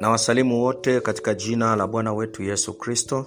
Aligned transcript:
na 0.00 0.10
wasalimu 0.10 0.62
wote 0.62 1.00
katika 1.00 1.34
jina 1.34 1.76
la 1.76 1.86
bwana 1.86 2.12
wetu 2.12 2.42
yesu 2.42 2.78
kristo 2.78 3.26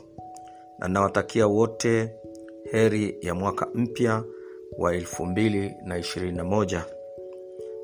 na 0.80 0.88
nawatakia 0.88 1.48
wote 1.48 2.12
heri 2.72 3.18
ya 3.22 3.36
mwaka 3.36 3.68
mpya 3.74 4.24
wa 4.78 4.94
221 4.96 6.82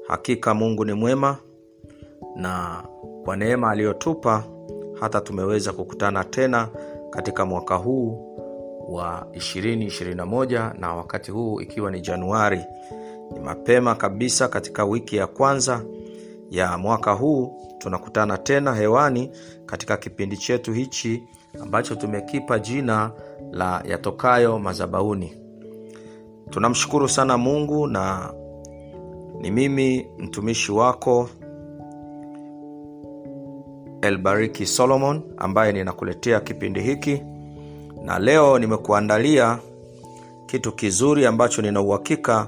hakika 0.08 0.54
mungu 0.54 0.86
ni 0.86 0.94
mwema 0.94 1.38
na 2.36 2.84
kwa 3.26 3.36
neema 3.36 3.72
aliyotupa 3.72 4.44
hata 5.00 5.22
tumeweza 5.22 5.74
kukutana 5.74 6.24
tena 6.24 6.70
katika 7.10 7.46
mwaka 7.46 7.76
huu 7.76 8.24
wa 8.90 9.28
221 9.32 10.80
na 10.80 10.96
wakati 10.96 11.32
huu 11.32 11.62
ikiwa 11.62 11.92
ni 11.92 12.02
januari. 12.02 12.62
Ni 13.34 13.40
mapema 13.40 13.96
kabisa 13.96 14.48
katika 14.48 14.86
wiki 14.86 15.16
ya 15.16 15.28
kwanza 15.28 15.82
ya 16.50 16.78
mwaka 16.78 17.12
huu 17.12 17.62
tunakutana 17.78 18.38
tena 18.38 18.74
hewani 18.76 19.32
katika 19.66 19.98
kipindi 19.98 20.38
chetu 20.38 20.74
hichi 20.74 21.24
ambacho 21.62 21.96
tumekipa 21.96 22.60
jina 22.60 23.12
la 23.52 23.84
yatokayo 23.88 24.60
mazabauni 24.60 25.38
tunamshukuru 26.50 27.10
sana 27.10 27.38
mungu 27.38 27.88
na 27.88 28.34
ni 29.42 29.52
mimi 29.52 30.08
mtumishi 30.18 30.72
wako 30.72 31.30
elbariki 34.02 34.66
solomon 34.66 35.22
ambaye 35.38 35.72
ninakuletea 35.74 36.40
kipindi 36.40 36.82
hiki. 36.82 37.24
Na 38.04 38.20
leo 38.20 38.60
nimekuandalia 38.60 39.60
kitu 40.46 40.72
kizuri 40.72 41.26
ambacho 41.26 41.62
nina 41.62 41.82
uhakika 41.82 42.48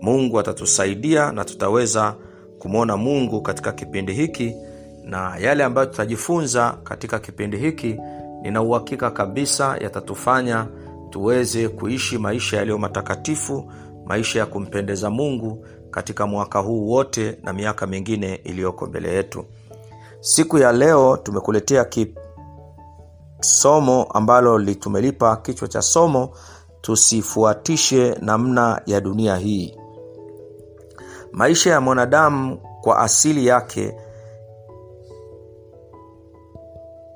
mungu 0.00 0.40
atatusaidia 0.40 1.32
na 1.32 1.44
tutaweza 1.44 2.14
kumwona 2.62 2.96
mungu 2.96 3.42
katika 3.42 3.72
kipindi 3.72 4.12
hiki 4.12 4.56
na 5.04 5.36
yale 5.36 5.64
ambayo 5.64 5.86
tutajifunza 5.86 6.78
katika 6.84 7.18
kipindi 7.18 7.56
hiki 7.56 7.96
nina 8.42 8.62
uhakika 8.62 9.10
kabisa 9.10 9.76
yatatufanya 9.80 10.66
tuweze 11.10 11.68
kuishi 11.68 12.18
maisha 12.18 12.56
yaliyo 12.56 12.78
matakatifu 12.78 13.72
maisha 14.06 14.38
ya 14.38 14.46
kumpendeza 14.46 15.10
mungu 15.10 15.66
katika 15.90 16.26
mwaka 16.26 16.58
huu 16.58 16.88
wote 16.88 17.38
na 17.42 17.52
miaka 17.52 17.86
mingine 17.86 18.34
iliyoko 18.34 18.86
mbele 18.86 19.14
yetu. 19.14 19.44
Siku 20.20 20.58
ya 20.58 20.72
leo 20.72 21.16
tumekuletea 21.16 21.86
somo 23.40 24.02
ambalo 24.02 24.74
tumelipa 24.74 25.36
kichwa 25.36 25.68
cha 25.68 25.82
somo 25.82 26.30
tusifuatishe 26.80 28.16
namna 28.20 28.82
ya 28.86 29.00
dunia 29.00 29.36
hii 29.36 29.81
maisha 31.32 31.70
ya 31.70 31.80
mwanadamu 31.80 32.58
kwa 32.80 32.98
asili 32.98 33.46
yake 33.46 33.94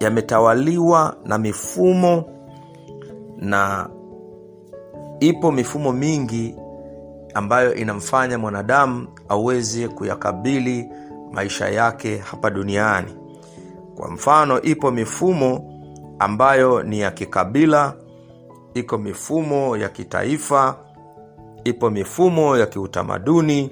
yametawaliwa 0.00 1.17
na 1.25 1.39
mifumo 1.39 2.25
na 3.37 3.89
ipo 5.20 5.53
mifumo 5.53 5.92
mingi 5.92 6.55
ambayo 7.34 7.75
inamfanya 7.75 8.39
mwanadamu 8.39 9.09
aweze 9.28 9.89
kuyakabili 9.89 10.89
maisha 11.33 11.69
yake 11.69 12.17
hapa 12.19 12.50
duniani. 12.50 13.17
Kwa 13.97 14.11
mfano 14.11 14.62
ipo 14.62 14.91
mifumo 14.91 15.72
ambayo 16.19 16.83
ni 16.83 17.00
ya 17.00 17.11
kikabila 17.11 17.94
iko 18.75 18.98
mifumo 18.98 19.77
ya 19.77 19.89
kitaifa 19.89 20.77
ipo 21.64 21.91
mifumo 21.91 22.56
ya 22.56 22.67
kiutamaduni 22.67 23.70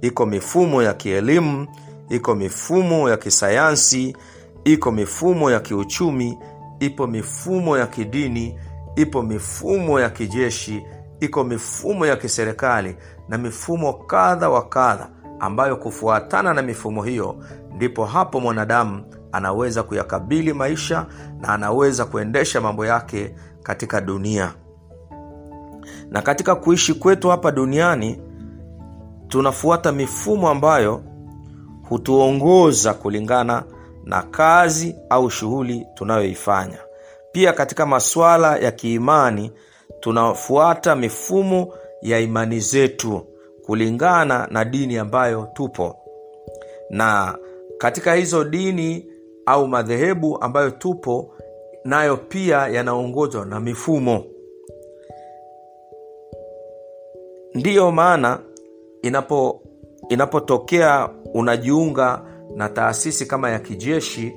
iko 0.00 0.26
mifumo 0.26 0.82
ya 0.82 0.94
kielimu 0.94 1.66
iko 2.08 2.34
mifumo 2.34 3.10
ya 3.10 3.16
kisayansi 3.16 4.16
iko 4.64 4.92
mifumo 4.92 5.50
ya 5.50 5.60
kiuchumi 5.60 6.38
ipo 6.80 7.06
mifumo 7.06 7.78
ya 7.78 7.86
kidini 7.86 8.58
ipo 8.96 9.22
mifumo 9.22 10.00
ya 10.00 10.10
kijeshi 10.10 10.82
iko 11.20 11.44
mifumo 11.44 12.06
ya 12.06 12.16
kiserikali 12.16 12.96
na 13.28 13.38
mifumo 13.38 13.92
kadha 13.92 14.48
wa 14.50 14.68
kadha 14.68 15.08
ambayo 15.40 15.76
kufuatana 15.76 16.54
na 16.54 16.62
mifumo 16.62 17.02
hiyo 17.02 17.36
ndipo 17.76 18.04
hapo 18.04 18.40
mwanadamu 18.40 19.04
anaweza 19.32 19.82
kuyakabili 19.82 20.52
maisha 20.52 21.06
na 21.40 21.48
anaweza 21.48 22.04
kuendesha 22.04 22.60
mambo 22.60 22.86
yake 22.86 23.34
katika 23.62 24.00
dunia. 24.00 24.54
Na 26.10 26.22
katika 26.22 26.54
kuishi 26.54 26.94
kwetu 26.94 27.28
hapa 27.30 27.50
duniani 27.50 28.20
tunafuata 29.34 29.92
mifumo 29.92 30.48
ambayo 30.48 31.02
hutuongoza 31.88 32.94
kulingana 32.94 33.64
na 34.04 34.22
kazi 34.22 34.96
au 35.10 35.30
shughuli 35.30 35.86
tunayoifanya. 35.94 36.78
Pia 37.32 37.52
katika 37.52 37.86
masuala 37.86 38.56
ya 38.56 38.70
kiimani 38.72 39.52
tunafuata 40.00 40.96
mifumo 40.96 41.74
ya 42.02 42.20
imani 42.20 42.60
zetu 42.60 43.26
kulingana 43.66 44.48
na 44.50 44.64
dini 44.64 44.98
ambayo 44.98 45.48
tupo. 45.54 45.96
Na 46.90 47.38
katika 47.78 48.14
hizo 48.14 48.44
dini 48.44 49.06
au 49.46 49.68
madhehebu 49.68 50.40
ambayo 50.42 50.70
tupo 50.70 51.34
nayo 51.84 52.16
pia 52.16 52.56
yanaongozwa 52.68 53.44
na 53.46 53.60
mifumo. 53.60 54.24
Ndiyo 57.54 57.92
maana 57.92 58.40
inapo 59.04 59.62
inapotokea 60.08 61.08
unajiunga 61.34 62.20
na 62.56 62.68
taasisi 62.68 63.26
kama 63.26 63.50
ya 63.50 63.58
kijeshi 63.58 64.36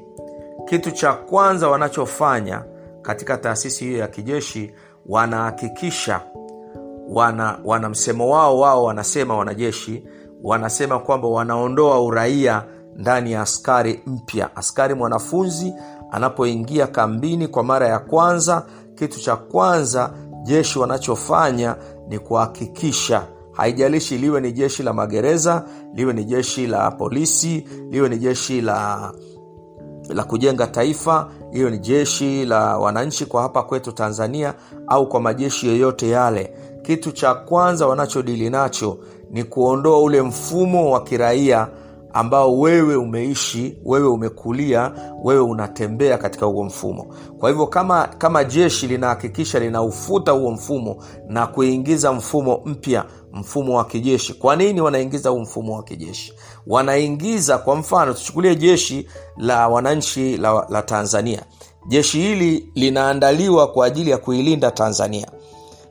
kitu 0.66 0.91
cha 0.91 1.13
kwanza 1.13 1.67
wanachofanya 1.69 2.63
katika 3.01 3.38
taasisi 3.38 3.85
hiyo 3.85 3.97
ya 3.97 4.07
kijeshi 4.07 4.73
wanahakikisha 5.05 6.22
wana, 7.09 7.59
wana 7.66 7.89
msemo 7.89 8.29
wao 8.29 8.59
wao 8.59 8.83
wanasema 8.83 9.38
wanajeshi 9.38 10.03
wanasema 10.44 10.99
kwamba 10.99 11.28
wanaondoa 11.28 12.01
uraia 12.01 12.63
ndani 12.95 13.31
ya 13.31 13.41
askari 13.41 14.01
mpya. 14.05 14.55
Askari 14.55 14.94
mwanafunzi 14.94 15.73
anapoingia 16.11 16.88
kambini 16.88 17.47
kwa 17.47 17.63
mara 17.63 17.88
ya 17.88 17.99
kwanza 17.99 18.66
kitu 18.95 19.19
cha 19.19 19.35
kwanza 19.35 20.13
jeshi 20.44 20.79
wanachofanya 20.79 21.75
ni 22.07 22.19
kuhakikisha 22.19 23.28
haijalishi 23.57 24.18
liwe 24.18 24.41
ni 24.41 24.51
jeshi 24.51 24.84
la 24.84 24.94
magereza 24.94 25.66
liwe 25.94 26.13
ni 26.13 26.23
jeshi 26.25 26.68
la 26.68 26.91
polisi 26.91 27.68
liwe 27.90 28.09
ni 28.09 28.18
jeshi 28.18 28.62
la 28.62 29.12
la 30.09 30.23
kujenga 30.23 30.68
taifa 30.68 31.29
hiyo 31.51 31.69
ni 31.69 31.79
jeshi 31.79 32.46
la 32.46 32.78
wananchi 32.78 33.25
kwa 33.25 33.41
hapa 33.41 33.63
kwetu 33.63 33.91
tanzania 33.91 34.53
au 34.88 35.09
kwa 35.09 35.22
majeshi 35.22 35.67
yoyote 35.67 36.09
yale. 36.09 36.53
Kitu 36.81 37.12
cha 37.12 37.34
kwanza 37.35 37.88
wanachodili 37.88 38.50
nacho 38.50 38.97
ni 39.31 39.44
kuondoa 39.44 40.00
ule 40.01 40.22
mfumo 40.22 40.91
wa 40.91 41.03
kiraia 41.03 41.67
ambao 42.13 42.59
wewe 42.59 42.95
umeishi 42.95 43.78
wewe 43.85 44.07
umekulia 44.07 44.91
wewe 45.23 45.41
unatembea 45.41 46.18
katika 46.18 46.45
huo 46.45 46.63
mfumo. 46.63 47.06
Kwa 47.40 47.50
hivyo 47.50 47.68
kama 47.68 48.07
kama 48.07 48.44
jeshi 48.44 48.88
linahakikisha 48.88 49.59
linaufuta 49.59 50.31
huo 50.31 50.51
mfumo 50.51 51.03
na 51.28 51.47
kuingiza 51.47 52.13
mfumo 52.13 52.62
mpya 52.66 53.06
mfumo 53.34 53.78
wa 53.78 53.85
kijeshi. 53.85 54.34
Kwa 54.34 54.56
nini 54.56 54.81
wanaingiza 54.81 55.29
huu 55.29 55.40
mfumo 55.40 55.75
wa 55.75 55.84
kijeshi? 55.84 56.34
Wanaingiza 56.67 57.57
kwa 57.57 57.75
mfano 57.75 58.13
tuchukulie 58.13 58.56
jeshi 58.56 59.07
la 59.38 59.67
wananchi 59.67 60.38
la, 60.38 60.66
la 60.69 60.81
tanzania. 60.81 61.41
Jeshi 61.88 62.19
hili 62.22 62.72
linaandaliwa 62.75 63.67
kwa 63.67 63.85
ajili 63.85 64.09
ya 64.12 64.17
kuilinda 64.17 64.72
tanzania. 64.72 65.28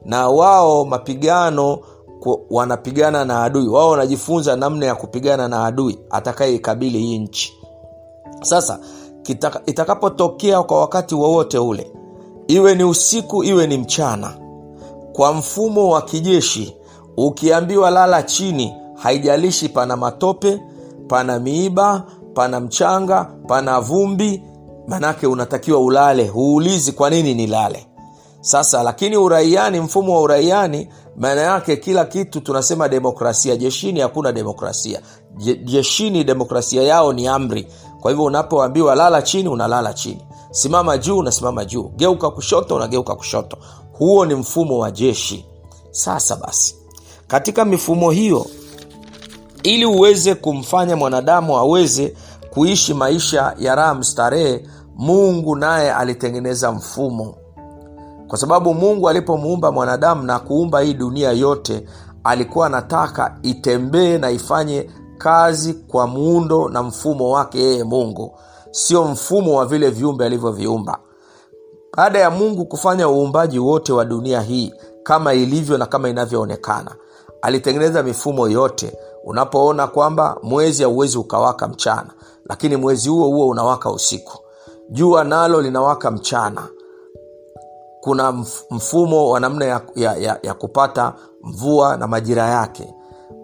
Na 0.04 0.28
wao 0.28 0.84
mapigano 0.84 1.78
wanapigana 2.50 3.24
na 3.24 3.42
adui. 3.42 3.68
Wao 3.68 3.90
wanajifunza 3.90 4.56
namna 4.56 4.86
ya 4.86 4.94
kupigana 4.94 5.48
na 5.48 5.64
adui 5.64 5.98
atakayeikabili 6.10 6.98
hii 6.98 7.18
nchi. 7.18 7.52
Sasa 8.42 8.78
itakapotokea 9.66 10.62
kwa 10.62 10.80
wakati 10.80 11.14
wowote 11.14 11.58
ule 11.58 11.92
iwe 12.48 12.74
ni 12.74 12.84
usiku 12.84 13.44
iwe 13.44 13.66
ni 13.66 13.78
mchana 13.78 14.34
kwa 15.12 15.32
mfumo 15.32 15.88
wa 15.90 16.02
kijeshi 16.02 16.76
ukiambiwa 17.16 17.90
lala 17.90 18.22
chini 18.22 18.74
haijalishi 18.94 19.68
pana 19.68 19.96
matope 19.96 20.60
pana 21.08 21.38
miiba 21.38 22.04
pana 22.34 22.60
mchanga 22.60 23.24
pana 23.24 23.80
vumbi 23.80 24.42
manake 24.86 25.26
unatakiwa 25.26 25.78
ulale. 25.80 26.28
Huulizi 26.28 26.92
kwa 26.92 27.10
nini 27.10 27.34
nilale? 27.34 27.86
Sasa 28.40 28.82
lakini 28.82 29.16
uraiani 29.16 29.80
mfumo 29.80 30.14
wa 30.14 30.20
uraiani 30.22 30.88
maana 31.18 31.40
yake 31.40 31.76
kila 31.76 32.04
kitu 32.04 32.40
tunasema 32.40 32.88
demokrasia. 32.88 33.56
Jeshini 33.56 34.00
hakuna 34.00 34.32
demokrasia. 34.32 35.00
Je, 35.36 35.54
jeshini 35.56 36.24
demokrasia 36.24 36.82
yao 36.82 37.12
ni 37.12 37.26
amri. 37.28 37.66
Kwa 38.00 38.10
hivyo 38.10 38.24
unapoambiwa 38.24 38.94
lala 38.94 39.22
chini 39.22 39.48
unalala 39.48 39.94
chini. 39.94 40.26
Simama 40.50 40.98
juu 40.98 41.18
unasimama 41.18 41.64
juu. 41.64 41.82
Geuka 41.96 42.30
kushoto 42.30 42.76
unageuka 42.76 43.14
kushoto. 43.14 43.56
Huo 43.92 44.26
ni 44.26 44.34
mfumo 44.34 44.78
wa 44.78 44.90
jeshi. 44.90 45.46
Sasa 45.90 46.36
basi 46.36 46.74
katika 47.28 47.64
mifumo 47.64 48.10
hiyo 48.10 48.46
ili 49.62 49.86
uweze 49.86 50.34
kumfanya 50.34 50.96
mwanadamu 50.96 51.56
aweze 51.58 52.14
kuishi 52.50 52.94
maisha 52.94 53.54
ya 53.58 53.74
raha 53.74 53.94
mstarehe 53.94 54.66
mungu 54.96 55.56
naye 55.56 55.92
alitengeneza 55.92 56.72
mfumo 56.72 57.34
kwa 58.28 58.38
sababu 58.38 58.74
mungu 58.74 59.08
alipomuumba 59.08 59.72
mwanadamu 59.72 60.22
na 60.22 60.38
kuumba 60.38 60.80
hii 60.80 60.94
dunia 60.94 61.32
yote 61.32 61.86
alikuwa 62.24 62.66
anataka 62.66 63.38
itembee 63.42 64.18
na 64.18 64.30
ifanye 64.30 64.90
kazi 65.18 65.74
kwa 65.74 66.06
muundo 66.06 66.68
na 66.68 66.82
mfumo 66.82 67.30
wake 67.30 67.58
yeye 67.58 67.84
mungu. 67.84 68.38
Sio 68.70 69.04
mfumo 69.04 69.58
wa 69.58 69.66
vile 69.66 69.90
viumbe 69.90 70.26
alivyoviumba. 70.26 70.98
Baada 71.96 72.18
ya 72.18 72.30
mungu 72.30 72.64
kufanya 72.64 73.08
uumbaji 73.08 73.58
wote 73.58 73.92
wa 73.92 74.04
dunia 74.04 74.40
hii 74.40 74.74
kama 75.02 75.34
ilivyo 75.34 75.78
na 75.78 75.86
kama 75.86 76.08
inavyoonekana 76.08 76.94
alitengeneza 77.42 78.02
mifumo 78.02 78.48
yote. 78.48 78.96
Unapoona 79.24 79.86
kwamba 79.86 80.36
mwezi 80.42 80.82
hauwezi 80.82 81.18
ukawaka 81.18 81.68
mchana 81.68 82.10
lakini 82.48 82.76
mwezi 82.76 83.08
huo 83.08 83.26
huo 83.28 83.48
unawaka 83.48 83.90
usiku. 83.90 84.38
Jua 84.90 85.24
nalo 85.24 85.62
linawaka 85.62 86.10
mchana 86.10 86.68
kuna 88.06 88.32
mfumo 88.70 89.30
wa 89.30 89.40
namna 89.40 89.64
ya, 89.64 89.80
ya, 89.94 90.16
ya, 90.16 90.38
ya 90.42 90.54
kupata 90.54 91.14
mvua 91.42 91.96
na 91.96 92.06
majira 92.06 92.46
yake. 92.48 92.94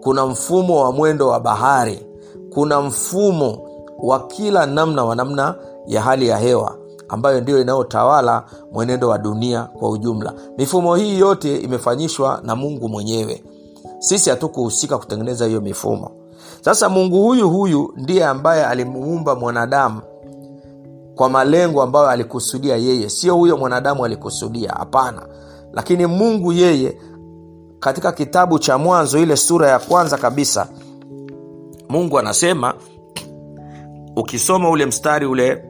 Kuna 0.03 0.25
mfumo 0.25 0.83
wa 0.83 0.91
mwendo 0.91 1.27
wa 1.27 1.39
bahari. 1.39 2.05
Kuna 2.53 2.81
mfumo 2.81 3.69
wa 3.99 4.27
kila 4.27 4.65
namna 4.65 5.05
wa 5.05 5.15
namna 5.15 5.55
ya 5.87 6.01
hali 6.01 6.27
ya 6.27 6.37
hewa 6.37 6.75
ambayo 7.09 7.41
ndiyo 7.41 7.61
inayotawala 7.61 8.43
mwenendo 8.71 9.09
wa 9.09 9.17
dunia 9.17 9.63
kwa 9.63 9.89
ujumla. 9.89 10.33
Mifumo 10.57 10.95
hii 10.95 11.19
yote 11.19 11.57
imefanyishwa 11.57 12.39
na 12.43 12.55
mungu 12.55 12.89
mwenyewe. 12.89 13.43
Sisi 13.99 14.29
hatukuhusika 14.29 14.97
kutengeneza 14.97 15.45
hiyo 15.45 15.61
mifumo. 15.61 16.11
Sasa 16.61 16.89
mungu 16.89 17.23
huyu 17.23 17.49
huyu 17.49 17.93
ndiye 17.97 18.25
ambaye 18.25 18.65
alimuumba 18.65 19.35
mwanadamu 19.35 20.01
kwa 21.15 21.29
malengo 21.29 21.81
ambayo 21.81 22.09
alikusudia 22.09 22.75
yeye. 22.77 23.09
Sio 23.09 23.35
huyo 23.35 23.57
mwanadamu 23.57 24.05
alikusudia 24.05 24.71
hapana. 24.71 25.27
Lakini 25.73 26.05
mungu 26.05 26.53
yeye 26.53 26.97
katika 27.79 28.11
kitabu 28.11 28.59
cha 28.59 28.77
mwanzo 28.77 29.19
ile 29.19 29.35
sura 29.37 29.67
ya 29.69 29.79
kwanza 29.79 30.17
kabisa 30.17 30.67
mungu 31.89 32.19
anasema 32.19 32.73
ukisoma 34.15 34.69
ule 34.69 34.85
mstari 34.85 35.25
ule 35.25 35.63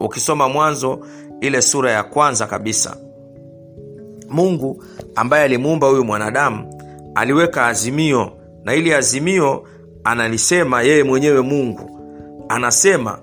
ukisoma 0.00 0.48
mwanzo 0.48 0.98
ile 1.40 1.62
sura 1.62 1.90
ya 1.92 2.02
kwanza 2.02 2.46
kabisa 2.46 2.96
mungu 4.28 4.84
ambaye 5.14 5.44
alimuumba 5.44 5.86
huyu 5.88 6.04
mwanadamu 6.04 6.74
aliweka 7.14 7.66
azimio 7.66 8.30
na 8.64 8.74
ili 8.74 8.94
azimio 8.94 9.62
analisema 10.04 10.82
yeye 10.82 11.04
mwenyewe 11.04 11.40
mungu. 11.40 12.00
Anasema 12.48 13.18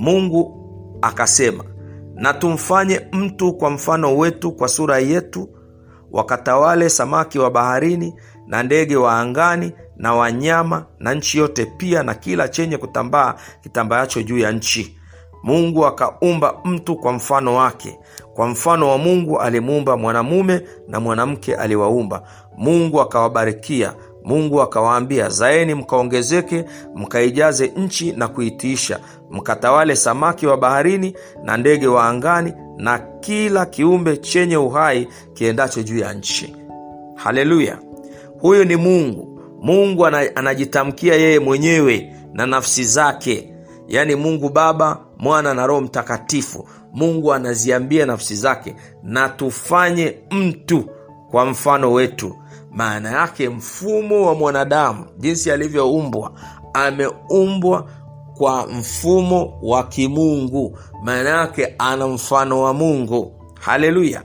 mungu 0.00 0.56
akasema 1.02 1.64
na 2.14 2.32
tumfanye 2.32 3.00
mtu 3.12 3.52
kwa 3.52 3.70
mfano 3.70 4.16
wetu 4.16 4.52
kwa 4.52 4.68
sura 4.68 4.98
yetu 4.98 5.48
wakatawale 6.12 6.88
samaki 6.88 7.38
wa 7.38 7.50
baharini 7.50 8.14
na 8.46 8.62
ndege 8.62 8.96
wa 8.96 9.18
angani 9.20 9.72
na 9.96 10.14
wanyama 10.14 10.86
na 10.98 11.14
nchi 11.14 11.38
yote 11.38 11.66
pia 11.66 12.02
na 12.02 12.14
kila 12.14 12.48
chenye 12.48 12.76
kutambaa 12.78 13.34
kitambaacho 13.62 14.22
juu 14.22 14.38
ya 14.38 14.52
nchi. 14.52 14.96
Mungu 15.42 15.86
akaumba 15.86 16.54
mtu 16.64 16.96
kwa 16.96 17.12
mfano 17.12 17.54
wake 17.54 17.98
kwa 18.34 18.46
mfano 18.48 18.88
wa 18.90 18.98
mungu 18.98 19.40
alimuumba 19.40 19.96
mwanamume 19.96 20.60
na 20.88 21.00
mwanamke 21.00 21.54
aliwaumba. 21.56 22.22
Mungu 22.56 23.00
akawabarikia 23.00 23.94
mungu 24.30 24.62
akawaambia 24.62 25.28
zaeni 25.28 25.74
mkaongezeke 25.74 26.64
mkaijaze 26.94 27.72
nchi 27.76 28.12
na 28.12 28.28
kuitiisha 28.28 29.00
mkatawale 29.30 29.96
samaki 29.96 30.46
wa 30.46 30.56
baharini 30.56 31.14
na 31.44 31.56
ndege 31.56 31.86
wa 31.86 32.08
angani 32.08 32.52
na 32.76 32.98
kila 32.98 33.66
kiumbe 33.66 34.16
chenye 34.16 34.56
uhai 34.56 35.08
kiendacho 35.34 35.82
juu 35.82 35.98
ya 35.98 36.12
nchi. 36.12 36.56
Haleluya! 37.14 37.78
Huyu 38.40 38.64
ni 38.64 38.76
mungu. 38.76 39.40
Mungu 39.62 40.06
anajitamkia 40.06 41.14
yeye 41.14 41.38
mwenyewe 41.38 42.12
na 42.32 42.46
nafsi 42.46 42.84
zake. 42.84 43.54
Yaani 43.88 44.14
mungu 44.14 44.48
baba 44.48 44.98
mwana 45.18 45.54
na 45.54 45.66
roho 45.66 45.80
mtakatifu. 45.80 46.68
Mungu 46.92 47.32
anaziambia 47.34 48.06
nafsi 48.06 48.36
zake 48.36 48.76
na 49.02 49.28
tufanye 49.28 50.18
mtu 50.30 50.84
kwa 51.30 51.46
mfano 51.46 51.92
wetu 51.92 52.36
maana 52.70 53.10
yake 53.10 53.48
mfumo 53.48 54.26
wa 54.26 54.34
mwanadamu 54.34 55.04
jinsi 55.18 55.50
alivyoumbwa 55.50 56.32
ameumbwa 56.74 57.86
kwa 58.36 58.66
mfumo 58.66 59.58
wa 59.62 59.82
kimungu. 59.84 60.78
Maana 61.04 61.28
yake 61.30 61.74
ana 61.78 62.06
mfano 62.08 62.62
wa 62.62 62.74
mungu. 62.74 63.32
Haleluya! 63.60 64.22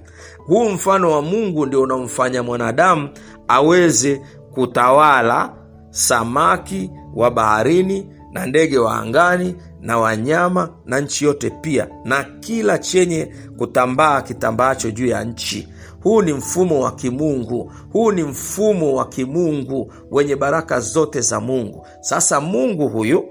Huu 0.47 0.69
mfano 0.69 1.11
wa 1.11 1.21
mungu 1.21 1.65
ndio 1.65 1.81
unamfanya 1.81 2.43
mwanadamu 2.43 3.09
aweze 3.47 4.21
kutawala 4.53 5.53
samaki 5.89 6.91
wa 7.15 7.31
baharini 7.31 8.07
na 8.31 8.45
ndege 8.45 8.77
wa 8.77 8.95
angani 8.95 9.55
na 9.81 9.97
wanyama 9.97 10.69
na 10.85 10.99
nchi 10.99 11.25
yote 11.25 11.49
pia 11.49 11.87
na 12.05 12.23
kila 12.23 12.77
chenye 12.77 13.31
kutambaa 13.57 14.21
kitambaacho 14.21 14.91
juu 14.91 15.05
ya 15.07 15.23
nchi 15.23 15.67
huu 16.05 16.21
ni 16.21 16.33
mfumo 16.33 16.79
wa 16.81 16.91
kimungu. 16.91 17.71
Huu 17.93 18.11
ni 18.11 18.23
mfumo 18.23 18.95
wa 18.95 19.05
kimungu 19.09 19.93
wenye 20.11 20.35
baraka 20.35 20.79
zote 20.79 21.21
za 21.21 21.39
mungu. 21.39 21.87
Sasa 22.01 22.41
mungu 22.41 22.87
huyu 22.87 23.25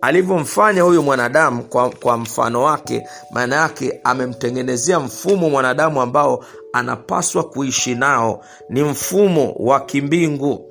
alivyomfanya 0.00 0.82
huyu 0.82 1.02
mwanadamu 1.02 1.62
kwa, 1.64 1.90
kwa 1.90 2.16
mfano 2.16 2.62
wake 2.62 3.06
maana 3.30 3.56
yake 3.56 4.00
amemtengenezea 4.04 5.00
mfumo 5.00 5.50
mwanadamu 5.50 6.00
ambao 6.02 6.44
anapaswa 6.72 7.44
kuishi 7.44 7.94
nao. 7.94 8.44
Ni 8.68 8.82
mfumo 8.82 9.52
wa 9.58 9.80
kimbingu. 9.80 10.70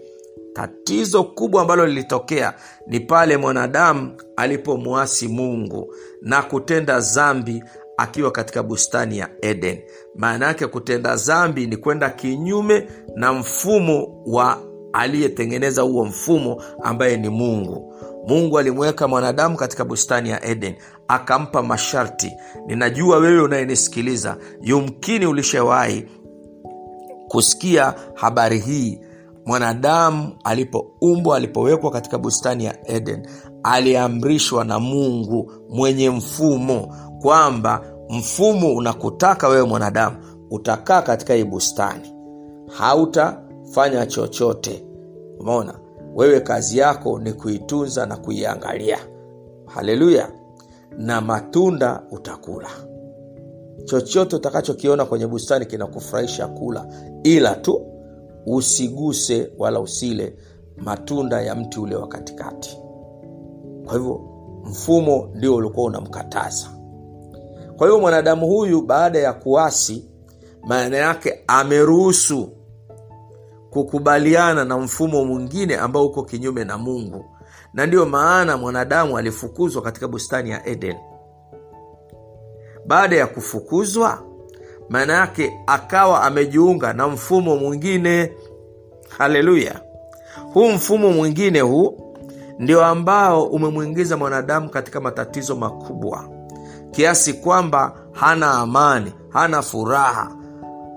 Tatizo 0.53 1.23
kubwa 1.23 1.61
ambalo 1.61 1.85
lilitokea 1.85 2.53
ni 2.87 2.99
pale 2.99 3.37
mwanadamu 3.37 4.11
alipomwasi 4.35 5.27
mungu 5.27 5.93
na 6.21 6.41
kutenda 6.41 6.99
zambi 6.99 7.63
akiwa 7.97 8.31
katika 8.31 8.63
bustani 8.63 9.17
ya 9.17 9.29
eden 9.41 9.81
maana 10.19 10.45
yake 10.45 10.67
kutenda 10.67 11.15
zambi 11.15 11.67
ni 11.67 11.77
kwenda 11.77 12.09
kinyume 12.09 12.87
na 13.15 13.33
mfumo 13.33 14.23
wa 14.25 14.57
aliyetengeneza 14.93 15.81
huo 15.81 16.05
mfumo 16.05 16.61
ambaye 16.83 17.17
ni 17.17 17.29
mungu. 17.29 17.93
Mungu 18.27 18.59
alimweka 18.59 19.07
mwanadamu 19.07 19.57
katika 19.57 19.85
bustani 19.85 20.29
ya 20.29 20.45
eden 20.45 20.75
akampa 21.07 21.63
masharti. 21.63 22.31
Ninajua 22.67 23.17
wewe 23.17 23.41
unayenisikiliza 23.41 24.37
yumkini 24.61 25.25
ulishawahi 25.25 26.05
kusikia 27.27 27.93
habari 28.13 28.59
hii. 28.59 28.99
Mwanadamu 29.45 30.35
alipoumbwa 30.43 31.37
alipowekwa 31.37 31.91
katika 31.91 32.17
bustani 32.17 32.65
ya 32.65 32.91
eden 32.91 33.27
aliamrishwa 33.63 34.63
na 34.65 34.79
mungu 34.79 35.51
mwenye 35.69 36.09
mfumo 36.09 36.95
kwamba 37.21 37.81
mfumo 38.09 38.75
unakutaka 38.75 39.47
wewe 39.47 39.63
mwanadamu 39.67 40.17
utakaa 40.51 41.01
katika 41.01 41.33
hii 41.33 41.43
bustani. 41.43 42.13
Hautafanya 42.67 44.05
chochote. 44.05 44.85
Umeona? 45.39 45.79
Wewe 46.15 46.39
kazi 46.39 46.77
yako 46.77 47.19
ni 47.19 47.33
kuitunza 47.33 48.05
na 48.05 48.17
kuiangalia. 48.17 48.97
Haleluya! 49.65 50.31
Na 50.97 51.21
matunda 51.21 52.03
utakula. 52.11 52.69
Chochote 53.85 54.35
utakachokiona 54.35 55.05
kwenye 55.05 55.27
bustani 55.27 55.65
kinakufurahisha 55.65 56.47
kula 56.47 56.85
ila 57.23 57.55
tu 57.55 57.81
usiguse 58.45 59.51
wala 59.57 59.79
usile 59.79 60.35
matunda 60.77 61.41
ya 61.41 61.55
mti 61.55 61.79
ule 61.79 61.95
wa 61.95 62.07
katikati. 62.07 62.77
Kwa 63.85 63.93
hivyo 63.93 64.21
mfumo 64.63 65.29
ndio 65.35 65.55
ulikuwa 65.55 65.85
unamkataza 65.85 66.67
kwa 67.79 67.87
hiyo 67.87 67.99
mwanadamu 67.99 68.47
huyu 68.47 68.81
baada 68.81 69.19
ya 69.19 69.33
kuasi 69.33 70.05
maana 70.67 70.97
yake 70.97 71.43
ameruhusu 71.47 72.49
kukubaliana 73.69 74.65
na 74.65 74.77
mfumo 74.77 75.25
mwingine 75.25 75.75
ambao 75.77 76.05
uko 76.05 76.23
kinyume 76.23 76.63
na 76.63 76.77
mungu. 76.77 77.25
Na 77.73 77.85
ndiyo 77.85 78.05
maana 78.05 78.57
mwanadamu 78.57 79.17
alifukuzwa 79.17 79.81
katika 79.81 80.07
bustani 80.07 80.49
ya 80.49 80.67
eden. 80.67 80.95
Baada 82.85 83.15
ya 83.15 83.27
kufukuzwa 83.27 84.21
maana 84.89 85.13
yake 85.13 85.53
akawa 85.67 86.23
amejiunga 86.23 86.93
na 86.93 87.07
mfumo 87.07 87.55
mwingine. 87.55 88.33
Haleluya! 89.17 89.81
Huu 90.53 90.69
mfumo 90.69 91.09
mwingine 91.11 91.61
huu 91.61 92.15
ndio 92.59 92.85
ambao 92.85 93.43
umemwingiza 93.43 94.17
mwanadamu 94.17 94.69
katika 94.69 94.99
matatizo 95.01 95.55
makubwa 95.55 96.38
kiasi 96.91 97.33
kwamba 97.33 97.93
hana 98.11 98.51
amani 98.51 99.13
hana 99.29 99.61
furaha 99.61 100.31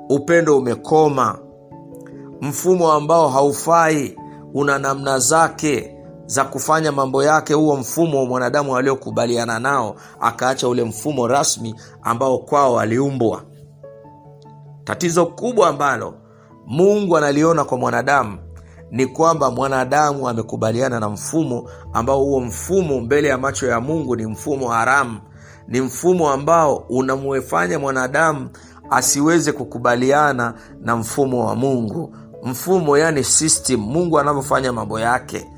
upendo 0.09 0.59
umekoma. 0.59 1.39
Mfumo 2.41 2.93
ambao 2.93 3.29
haufai 3.29 4.17
una 4.55 4.79
namna 4.79 5.19
zake 5.19 5.97
za 6.27 6.45
kufanya 6.45 6.93
mambo 6.93 7.25
yake 7.25 7.55
huo 7.55 7.77
mfumo 7.77 8.19
wa 8.19 8.27
mwanadamu 8.27 8.77
aliokubaliana 8.77 9.59
nao 9.59 9.97
akaacha 10.21 10.69
ule 10.69 10.85
mfumo 10.85 11.29
rasmi 11.29 11.75
ambao 12.03 12.39
kwao 12.39 12.81
aliumbwa. 12.81 13.43
Tatizo 14.85 15.27
kubwa 15.27 15.69
ambalo 15.69 16.15
mungu 16.67 17.17
analiona 17.17 17.65
kwa 17.65 17.79
mwanadamu 17.79 18.39
ni 18.91 19.07
kwamba 19.07 19.51
mwanadamu 19.51 20.29
amekubaliana 20.29 21.01
na 21.01 21.09
mfumo 21.09 21.71
ambao 21.93 22.19
huo 22.25 22.41
mfumo 22.41 23.01
mbele 23.01 23.29
ya 23.29 23.39
macho 23.39 23.67
ya 23.67 23.81
mungu 23.81 24.17
ni 24.17 24.27
mfumo 24.27 24.69
haramu 24.69 25.21
ni 25.73 25.81
mfumo 25.81 26.31
ambao 26.31 26.77
unamwefanya 26.89 27.79
mwanadamu 27.79 28.49
asiweze 28.91 29.53
kukubaliana 29.53 30.55
na 30.81 30.97
mfumo 30.97 31.47
wa 31.47 31.55
mungu. 31.57 32.17
Mfumo 32.43 32.99
yani 32.99 33.25
system 33.25 33.81
mungu 33.81 34.19
anavyofanya 34.19 34.73
mambo 34.73 35.01
yake. 35.01 35.49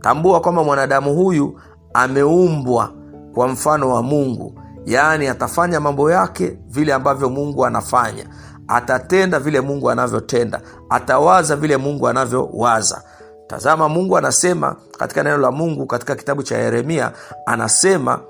Tambua 0.00 0.40
kwamba 0.40 0.64
mwanadamu 0.64 1.14
huyu 1.14 1.60
ameumbwa 1.94 2.92
kwa 3.34 3.48
mfano 3.48 3.90
wa 3.94 4.02
mungu. 4.02 4.60
Yaani 4.86 5.26
atafanya 5.26 5.80
mambo 5.80 6.10
yake 6.10 6.58
vile 6.68 6.92
ambavyo 6.92 7.28
mungu 7.30 7.66
anafanya. 7.66 8.26
Atatenda 8.68 9.38
vile 9.40 9.60
mungu 9.60 9.90
anavyotenda. 9.90 10.60
Atawaza 10.90 11.56
vile 11.56 11.76
mungu 11.76 12.08
anavyowaza. 12.08 13.02
Tazama 13.46 13.88
mungu 13.88 14.16
anasema 14.16 14.76
katika 14.98 15.22
neno 15.22 15.36
la 15.36 15.50
mungu 15.50 15.86
katika 15.86 16.14
kitabu 16.16 16.42
cha 16.42 16.58
yeremia 16.58 17.12
anasema 17.46 18.20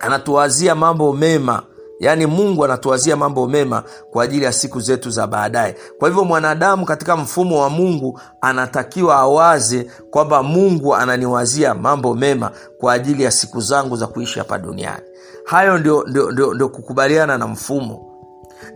anatuwazia 0.00 0.74
mambo 0.74 1.12
mema. 1.12 1.62
Yaani 2.00 2.26
mungu 2.26 2.64
anatuwazia 2.64 3.16
mambo 3.16 3.46
mema 3.48 3.82
kwa 4.10 4.24
ajili 4.24 4.44
ya 4.44 4.52
siku 4.52 4.80
zetu 4.80 5.10
za 5.10 5.26
baadaye. 5.26 5.76
Kwa 5.98 6.08
hivyo 6.08 6.24
mwanadamu 6.24 6.84
katika 6.86 7.16
mfumo 7.16 7.62
wa 7.62 7.70
mungu 7.70 8.20
anatakiwa 8.40 9.16
awaze 9.16 9.90
kwamba 10.10 10.42
mungu 10.42 10.94
ananiwazia 10.94 11.74
mambo 11.74 12.14
mema 12.14 12.50
kwa 12.78 12.92
ajili 12.92 13.22
ya 13.22 13.30
siku 13.30 13.60
zangu 13.60 13.96
za 13.96 14.06
kuishi 14.06 14.38
hapa 14.38 14.58
duniani. 14.58 15.02
Hayo 15.44 15.78
ndio, 15.78 16.04
ndio, 16.08 16.30
ndio, 16.30 16.54
ndio 16.54 16.68
kukubaliana 16.68 17.38
na 17.38 17.46
mfumo. 17.46 18.06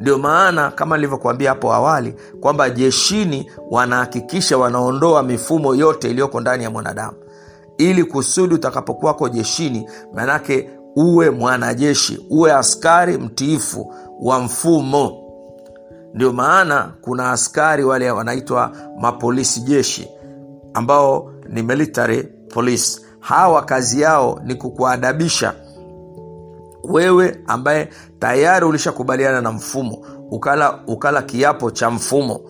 Ndio 0.00 0.19
maana 0.19 0.71
kama 0.71 0.97
nilivyokuambia 0.97 1.49
hapo 1.50 1.73
awali 1.73 2.14
kwamba 2.40 2.71
jeshini 2.71 3.50
wanahakikisha 3.71 4.59
wanaondoa 4.59 5.23
mifumo 5.23 5.75
yote 5.75 6.11
iliyoko 6.11 6.40
ndani 6.40 6.64
ya 6.64 6.71
mwanadamu. 6.71 7.16
Ili 7.78 8.04
kusudi 8.04 8.54
utakapokuwako 8.54 9.28
jeshini 9.28 9.88
manake 10.14 10.71
uwe 10.97 11.31
mwanajeshi 11.31 12.27
uwe 12.31 12.53
askari 12.53 13.19
mtiifu 13.19 13.95
wa 14.21 14.41
mfumo. 14.41 15.21
Ndio 16.15 16.33
maana 16.33 16.93
kuna 17.01 17.31
askari 17.33 17.85
wale 17.85 18.11
wanaitwa 18.11 18.71
mapolisi 19.01 19.61
jeshi 19.61 20.09
ambao 20.75 21.33
ni 21.49 21.63
military 21.63 22.23
police. 22.55 23.01
Hawa 23.21 23.63
kazi 23.63 24.01
yao 24.01 24.41
ni 24.45 24.55
kukuadabisha. 24.55 25.55
Wewe 26.85 27.41
ambaye 27.47 27.89
tayari 28.19 28.67
ulishakubaliana 28.67 29.41
na 29.41 29.53
mfumo 29.53 29.99
ukala, 30.31 30.79
ukala 30.87 31.23
kiapo 31.23 31.71
cha 31.71 31.91
mfumo. 31.91 32.41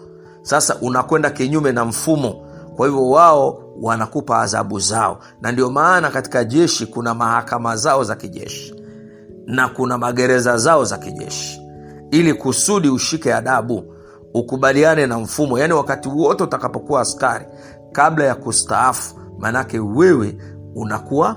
Sasa 0.42 0.76
unakwenda 0.82 1.30
kinyume 1.30 1.72
na 1.72 1.84
mfumo. 1.84 2.34
Kwa 2.76 2.86
hivyo 2.86 3.10
wao 3.10 3.63
wanakupa 3.82 4.38
adhabu 4.38 4.78
zao. 4.80 5.18
Na 5.40 5.52
ndio 5.52 5.70
maana 5.70 6.10
katika 6.10 6.44
jeshi 6.44 6.86
kuna 6.86 7.14
mahakama 7.14 7.76
zao 7.76 8.04
za 8.04 8.16
kijeshi 8.16 8.74
na 9.46 9.68
kuna 9.68 9.98
magereza 9.98 10.56
zao 10.58 10.84
za 10.84 10.98
kijeshi. 10.98 11.60
Ili 12.10 12.34
kusudi 12.34 12.88
ushike 12.88 13.34
adabu 13.34 13.94
ukubaliane 14.34 15.06
na 15.06 15.18
mfumo 15.18 15.58
yaani 15.58 15.72
wakati 15.72 16.08
wote 16.08 16.44
utakapokuwa 16.44 17.00
askari 17.00 17.46
kabla 17.92 18.24
ya 18.24 18.34
kustaafu 18.34 19.14
maanake 19.38 19.78
wewe 19.78 20.38
unakuwa 20.74 21.36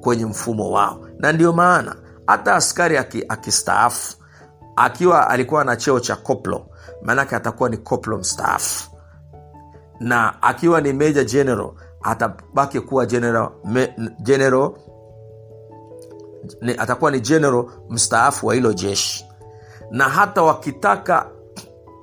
kwenye 0.00 0.26
mfumo 0.26 0.70
wao. 0.70 1.06
Na 1.18 1.32
ndio 1.32 1.52
maana 1.52 1.96
hata 2.26 2.54
askari 2.54 2.98
akistaafu 3.28 4.16
akiwa 4.76 5.30
alikuwa 5.30 5.64
na 5.64 5.76
cheo 5.76 6.00
cha 6.00 6.16
koplo 6.16 6.66
maanake 7.02 7.36
atakuwa 7.36 7.68
ni 7.68 7.76
koplo 7.76 8.18
mstaafu 8.18 8.89
na 10.00 10.42
akiwa 10.42 10.80
ni 10.80 10.92
major 10.92 11.24
general 11.24 11.70
atabaki 12.02 12.80
kuwa 12.80 13.06
general, 13.06 13.50
general 14.22 14.70
ni, 16.60 16.72
atakuwa 16.78 17.10
ni 17.10 17.20
general 17.20 17.64
mstaafu 17.88 18.46
wa 18.46 18.54
hilo 18.54 18.72
jeshi. 18.72 19.26
Na 19.90 20.04
hata 20.04 20.42
wakitaka 20.42 21.26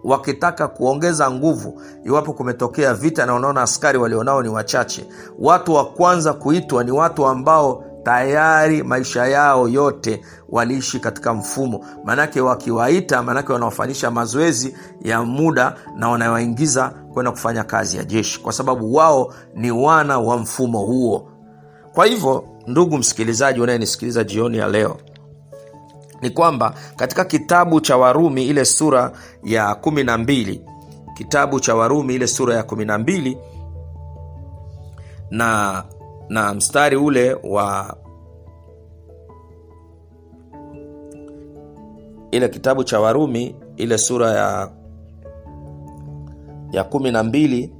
wakitaka 0.03 0.67
kuongeza 0.67 1.31
nguvu 1.31 1.81
iwapo 2.03 2.33
kumetokea 2.33 2.93
vita 2.93 3.25
na 3.25 3.35
unaona 3.35 3.61
askari 3.61 3.97
walionao 3.97 4.41
ni 4.43 4.49
wachache 4.49 5.05
watu 5.39 5.73
wa 5.73 5.85
kwanza 5.85 6.33
kuitwa 6.33 6.83
ni 6.83 6.91
watu 6.91 7.25
ambao 7.25 7.83
tayari 8.07 8.83
maisha 8.83 9.27
yao 9.27 9.67
yote 9.69 10.21
waliishi 10.49 10.99
katika 10.99 11.33
mfumo. 11.33 11.85
Maanake 12.03 12.41
wakiwaita 12.41 13.23
maanake 13.23 13.53
wanawafanyisha 13.53 14.11
mazoezi 14.11 14.77
ya 15.01 15.23
muda 15.23 15.75
na 15.95 16.09
wanawaingiza 16.09 16.89
kwenda 17.13 17.31
kufanya 17.31 17.63
kazi 17.63 17.97
ya 17.97 18.03
jeshi 18.03 18.39
kwa 18.39 18.53
sababu 18.53 18.95
wao 18.95 19.33
ni 19.55 19.71
wana 19.71 20.19
wa 20.19 20.37
mfumo 20.37 20.79
huo. 20.79 21.31
Kwa 21.93 22.05
hivyo 22.05 22.47
ndugu 22.67 22.97
msikilizaji 22.97 23.61
unayenisikiliza 23.61 24.23
jioni 24.23 24.57
ya 24.57 24.67
leo 24.67 24.97
ni 26.21 26.29
kwamba 26.29 26.73
katika 26.95 27.25
kitabu 27.25 27.81
cha 27.81 27.97
warumi 27.97 28.45
ile 28.47 28.65
sura 28.65 29.11
ya 29.43 29.75
kumi 29.75 30.03
na 30.03 30.17
mbili 30.17 30.61
kitabu 31.13 31.59
cha 31.59 31.75
warumi 31.75 32.15
ile 32.15 32.27
sura 32.27 32.55
ya 32.55 32.63
kumi 32.63 32.85
na 32.85 32.97
mbili 32.97 33.37
na 35.31 35.83
na 36.29 36.53
mstari 36.53 36.95
ule 36.97 37.33
wa 37.33 37.97
ile 42.31 42.49
kitabu 42.49 42.83
cha 42.83 42.99
warumi 42.99 43.55
ile 43.77 43.97
sura 43.97 44.31
ya 44.31 44.71
ya 46.71 46.83
kumi 46.83 47.11
na 47.11 47.23
mbili. 47.23 47.73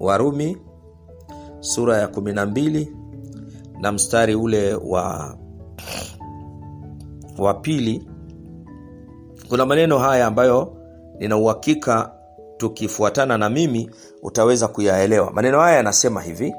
Warumi 0.00 0.56
sura 1.60 1.98
ya 1.98 2.08
kumi 2.08 2.32
na 2.32 2.46
mbili 2.46 2.96
na 3.80 3.92
mstari 3.92 4.34
ule 4.34 4.74
wa 4.74 5.36
wa 7.38 7.54
pili. 7.54 8.08
Kuna 9.48 9.66
maneno 9.66 9.98
haya 9.98 10.26
ambayo 10.26 10.76
nina 11.18 11.36
uhakika 11.36 12.12
tukifuatana 12.56 13.38
na 13.38 13.48
mimi 13.50 13.90
utaweza 14.22 14.68
kuyaelewa. 14.68 15.30
Maneno 15.32 15.60
haya 15.60 15.76
yanasema 15.76 16.22
hivi 16.22 16.54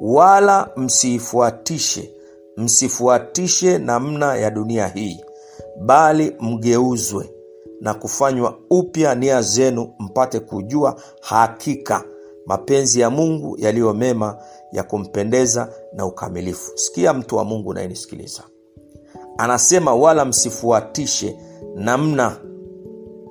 wala 0.00 0.68
msiifuatishe 0.76 2.14
msifuatishe 2.56 3.78
namna 3.78 4.36
ya 4.36 4.50
dunia 4.50 4.86
hii 4.88 5.24
bali 5.80 6.36
mgeuzwe 6.40 7.30
na 7.80 7.94
kufanywa 7.94 8.58
upya 8.70 9.14
nia 9.14 9.42
zenu 9.42 9.92
mpate 9.98 10.40
kujua 10.40 11.00
hakika 11.20 12.04
mapenzi 12.46 13.00
ya 13.00 13.10
mungu 13.10 13.56
yaliyo 13.58 13.94
mema 13.94 14.38
ya 14.72 14.82
kumpendeza 14.82 15.72
na 15.92 16.06
ukamilifu. 16.06 16.72
Sikia 16.78 17.12
mtu 17.12 17.36
wa 17.36 17.44
mungu 17.44 17.74
nayenisikiliza 17.74 18.42
anasema 19.38 19.94
wala 19.94 20.24
msifuatishe 20.24 21.36
namna 21.74 22.36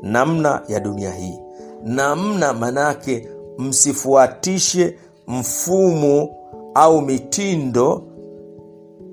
namna 0.01 0.63
ya 0.67 0.79
dunia 0.79 1.11
hii. 1.11 1.39
Namna 1.83 2.53
manayake 2.53 3.29
msifuatishe 3.57 4.97
mfumo 5.27 6.29
au 6.73 7.01
mitindo 7.01 8.03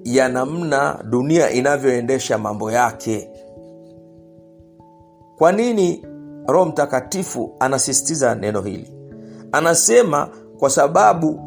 ya 0.04 0.28
namna 0.28 1.04
dunia 1.10 1.50
inavyoendesha 1.50 2.38
mambo 2.38 2.72
yake. 2.72 3.30
Kwa 5.38 5.52
nini 5.52 6.06
roho 6.46 6.64
mtakatifu 6.64 7.52
anasisitiza 7.60 8.34
neno 8.34 8.60
hili? 8.62 8.92
Anasema 9.52 10.28
kwa 10.58 10.70
sababu 10.70 11.40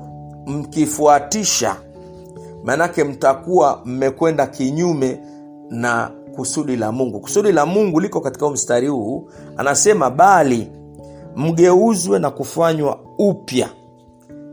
mkifuatisha 0.45 1.75
maanake 2.63 3.03
mtakuwa 3.03 3.81
mmekwenda 3.85 4.47
kinyume 4.47 5.19
na 5.69 6.11
kusudi 6.35 6.75
la 6.75 6.91
mungu. 6.91 7.19
Kusudi 7.19 7.51
la 7.51 7.65
mungu 7.65 7.99
liko 7.99 8.21
katika 8.21 8.49
mstari 8.49 8.87
huu 8.87 9.29
anasema 9.57 10.09
bali 10.09 10.71
mgeuzwe 11.35 12.19
na 12.19 12.31
kufanywa 12.31 12.99
upya 13.17 13.69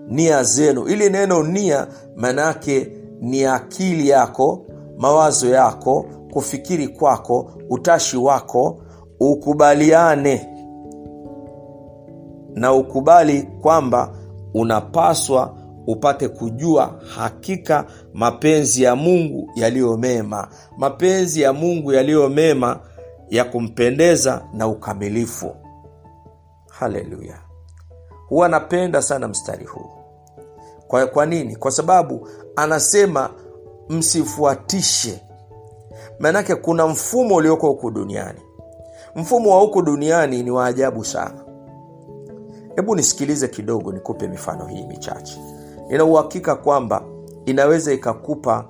nia 0.09 0.43
zenu. 0.43 0.87
Ili 0.89 1.11
neno 1.11 1.43
nia 1.43 1.87
maanaake 2.17 2.93
ni 3.21 3.45
akili 3.45 4.09
yako 4.09 4.67
mawazo 4.99 5.49
yako 5.49 6.07
kufikiri 6.33 6.89
kwako 6.89 7.53
utashi 7.71 8.17
wako 8.17 8.83
ukubaliane. 9.21 10.49
Na 12.55 12.73
ukubali 12.73 13.43
kwamba 13.43 14.15
unapaswa 14.55 15.57
upate 15.87 16.29
kujua 16.29 17.01
hakika 17.17 17.85
mapenzi 18.15 18.83
ya 18.83 18.97
mungu 18.97 19.51
yaliyo 19.55 19.97
mema. 19.97 20.49
Mapenzi 20.79 21.41
ya 21.43 21.53
mungu 21.53 21.93
yaliyo 21.93 22.29
mema 22.29 22.81
ya 23.31 23.45
kumpendeza 23.45 24.45
na 24.53 24.69
ukamilifu. 24.69 25.57
Haleluya. 26.71 27.39
Huwa 28.29 28.49
napenda 28.49 29.03
sana 29.03 29.29
mstari 29.29 29.65
huu 29.65 29.96
kwa, 30.89 31.07
kwa 31.07 31.27
nini? 31.27 31.57
Kwa 31.57 31.71
sababu 31.71 32.29
anasema 32.57 33.31
msifuatishe. 33.89 35.23
Maanake 36.19 36.55
kuna 36.55 36.87
mfumo 36.87 37.35
ulioko 37.35 37.69
huku 37.69 37.91
duniani. 37.91 38.41
Mfumo 39.15 39.51
wa 39.51 39.61
huku 39.61 39.83
duniani 39.83 40.43
ni 40.43 40.51
wa 40.51 40.67
ajabu 40.67 41.05
sana. 41.05 41.45
Hebu 42.77 42.97
nisikilize 42.97 43.49
kidogo 43.49 43.93
nikupe 43.93 44.29
mifano 44.29 44.67
hii 44.67 44.87
michache. 44.87 45.41
Nina 45.89 46.05
uhakika 46.05 46.55
kwamba 46.57 47.03
inaweza 47.47 47.93
ikakupa 47.93 48.65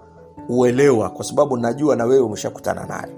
uelewa 0.48 1.10
kwa 1.10 1.24
sababu 1.24 1.56
najua 1.56 1.96
na 1.96 2.04
wewe 2.04 2.20
umeshakutana 2.22 2.86
nayo 2.86 3.12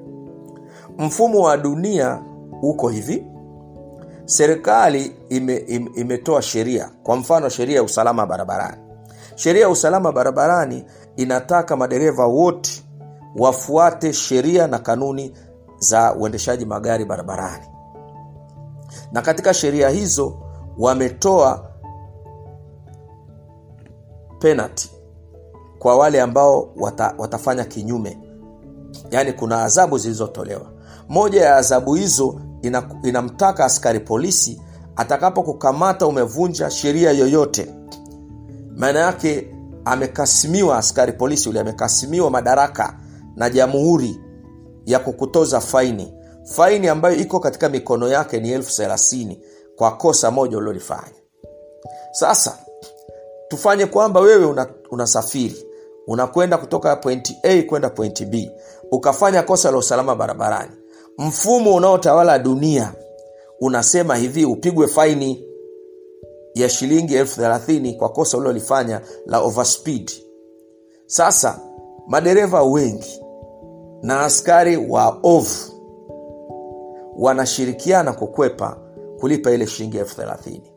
mfumo 0.99 1.40
wa 1.40 1.57
dunia 1.57 2.23
uko 2.62 2.88
hivi. 2.88 3.26
Serikali 4.25 5.12
ime, 5.28 5.57
ime, 5.57 5.90
imetoa 5.95 6.43
sheria 6.43 6.90
kwa 7.02 7.17
mfano 7.17 7.49
sheria 7.49 7.76
ya 7.76 7.83
usalama 7.83 8.26
barabarani 8.26 8.83
sheria 9.38 9.62
ya 9.62 9.68
usalama 9.68 10.12
barabarani 10.12 10.85
inataka 11.16 11.76
madereva 11.76 12.26
wote 12.26 12.83
wafuate 13.37 14.12
sheria 14.12 14.66
na 14.66 14.78
kanuni 14.78 15.33
za 15.78 16.14
uendeshaji 16.14 16.64
magari 16.66 17.04
barabarani. 17.04 17.66
Na 19.12 19.23
katika 19.23 19.54
sheria 19.54 19.88
hizo 19.88 20.38
wametoa 20.78 21.71
penalty 24.38 24.90
kwa 25.78 25.97
wale 25.97 26.21
ambao 26.21 26.73
wata, 26.76 27.14
watafanya 27.18 27.64
kinyume. 27.64 28.18
Yaani 29.11 29.33
kuna 29.33 29.64
adhabu 29.64 29.99
zilizotolewa. 29.99 30.66
Moja 31.09 31.42
ya 31.45 31.57
adhabu 31.57 31.95
hizo 31.95 32.40
ina, 32.62 32.90
inamtaka 33.02 33.64
askari 33.64 34.00
polisi 34.00 34.62
atakapokukamata 34.97 36.07
umevunja 36.07 36.71
sheria 36.71 37.11
yoyote 37.12 37.75
maana 38.78 38.99
yake 39.00 39.54
amekasimiwa 39.85 40.78
askari 40.78 41.12
polisi 41.12 41.49
yule 41.49 41.61
amekasimiwa 41.61 42.30
madaraka 42.30 42.99
na 43.37 43.50
jamhuri 43.50 44.20
ya 44.87 44.99
kukutoza 44.99 45.61
faini. 45.61 46.14
Faini 46.44 46.88
ambayo 46.88 47.16
iko 47.16 47.40
katika 47.40 47.68
mikono 47.68 48.08
yake 48.08 48.40
ni 48.40 48.50
elfu 48.52 48.73
thelathini 48.76 49.42
kwa 49.76 49.90
kosa 49.97 50.30
moja 50.30 50.58
uliolifanya 50.58 51.18
sasa 52.12 52.58
tufanye 53.49 53.87
kwamba 53.87 54.20
wewe 54.20 54.66
unasafiri 54.90 55.54
una 55.54 55.64
unakwenda 56.06 56.58
kutoka 56.58 56.97
pointi 56.97 57.37
a 57.42 57.62
kwenda 57.62 57.90
pointi 57.90 58.25
b 58.26 58.50
ukafanya 58.90 59.42
kosa 59.42 59.70
la 59.70 59.76
usalama 59.78 60.14
barabarani. 60.14 60.73
Mfumo 61.18 61.75
unaotawala 61.75 62.38
dunia 62.38 62.92
unasema 63.61 64.16
hivi 64.16 64.44
upigwe 64.44 64.87
faini 64.87 65.48
ya 66.55 66.69
shilingi 66.69 67.14
elfu 67.14 67.37
thelathini 67.37 67.95
kwa 67.95 68.09
kosa 68.09 68.37
ulilolifanya 68.38 69.00
la 69.26 69.40
overspeed. 69.40 70.11
Sasa 71.07 71.61
madereva 72.07 72.62
wengi 72.62 73.23
na 74.02 74.21
askari 74.25 74.76
wa 74.76 75.19
ovu 75.23 75.73
wanashirikiana 77.19 78.12
kukwepa 78.12 78.76
kulipa 79.21 79.50
ile 79.50 79.67
shilingi 79.67 79.99
elfu 79.99 80.17
thelathini. 80.17 80.73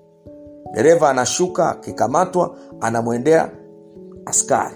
Dereva 0.74 1.10
anashuka 1.10 1.70
akikamatwa 1.70 2.58
anamwendea 2.80 3.52
askari. 4.26 4.76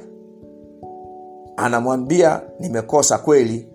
Anamwambia 1.58 2.42
nimekosa 2.60 3.18
kweli. 3.18 3.70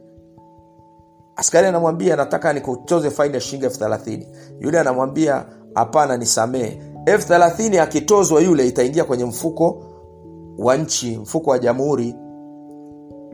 Askari 1.37 1.67
anamwambia 1.67 2.17
nataka 2.17 2.53
nikutoze 2.53 3.11
faini 3.11 3.35
ya 3.35 3.41
shilingi 3.41 3.65
elfu 3.65 3.79
thelathini. 3.79 4.29
Yule 4.61 4.81
anamwambia 4.81 5.47
hapana 5.75 6.17
nisamehe 6.17 6.83
elfu 7.07 7.29
thelathini 7.29 7.79
akitozwa 7.79 8.41
yule 8.41 8.69
itaingia 8.69 9.05
kwenye 9.05 9.25
mfuko 9.25 9.83
wa 10.59 10.77
nchi 10.77 11.19
mfuko 11.19 11.51
wa 11.51 11.59
jamhuri. 11.59 12.15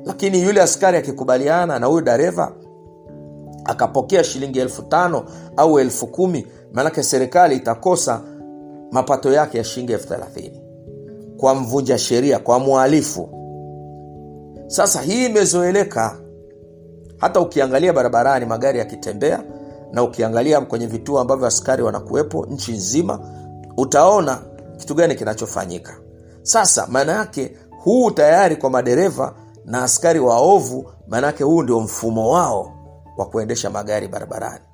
Lakini 0.04 0.42
yule 0.42 0.62
askari 0.62 0.98
akikubaliana 0.98 1.78
na 1.78 1.86
huyu 1.86 2.00
dereva 2.00 2.52
akapokea 3.64 4.24
shilingi 4.24 4.58
elfu 4.58 4.82
tano 4.82 5.24
au 5.56 5.78
elfu 5.78 6.06
kumi 6.06 6.46
maanake 6.72 7.02
serikali 7.02 7.56
itakosa 7.56 8.20
mapato 8.90 9.32
yake 9.32 9.58
ya 9.58 9.64
shilingi 9.64 9.92
elfu 9.92 10.08
thelathini. 10.08 10.60
Kwa 11.36 11.54
mvunja 11.54 11.98
sheria 11.98 12.38
kwa 12.38 12.60
mhalifu 12.60 13.28
sasa 14.66 15.00
hii 15.02 15.26
imezoeleka. 15.26 16.18
Hata 17.18 17.40
ukiangalia 17.40 17.92
barabarani 17.92 18.46
magari 18.46 18.78
yakitembea 18.78 19.42
na 19.92 20.02
ukiangalia 20.02 20.60
kwenye 20.60 20.86
vituo 20.86 21.20
ambavyo 21.20 21.46
askari 21.46 21.82
wanakuwepo 21.82 22.46
nchi 22.50 22.72
nzima 22.72 23.20
utaona 23.76 24.42
kitu 24.76 24.94
gani 24.94 25.14
kinachofanyika. 25.14 25.96
Sasa 26.42 26.86
maana 26.90 27.12
yake 27.12 27.56
huu 27.84 28.10
tayari 28.10 28.56
kwa 28.56 28.70
madereva 28.70 29.34
na 29.64 29.82
askari 29.82 30.20
waovu 30.20 30.90
maanake 31.08 31.44
huu 31.44 31.62
ndio 31.62 31.80
mfumo 31.80 32.30
wao 32.30 32.72
wa 33.16 33.26
kuendesha 33.26 33.70
magari 33.70 34.08
barabarani. 34.08 34.64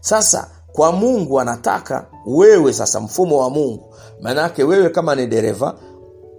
Sasa 0.00 0.50
kwa 0.72 0.92
mungu 0.92 1.40
anataka 1.40 2.06
wewe 2.26 2.72
sasa 2.72 3.00
mfumo 3.00 3.38
wa 3.38 3.50
mungu 3.50 3.94
maanake 4.20 4.64
wewe 4.64 4.88
kama 4.90 5.14
ni 5.14 5.26
dereva 5.26 5.74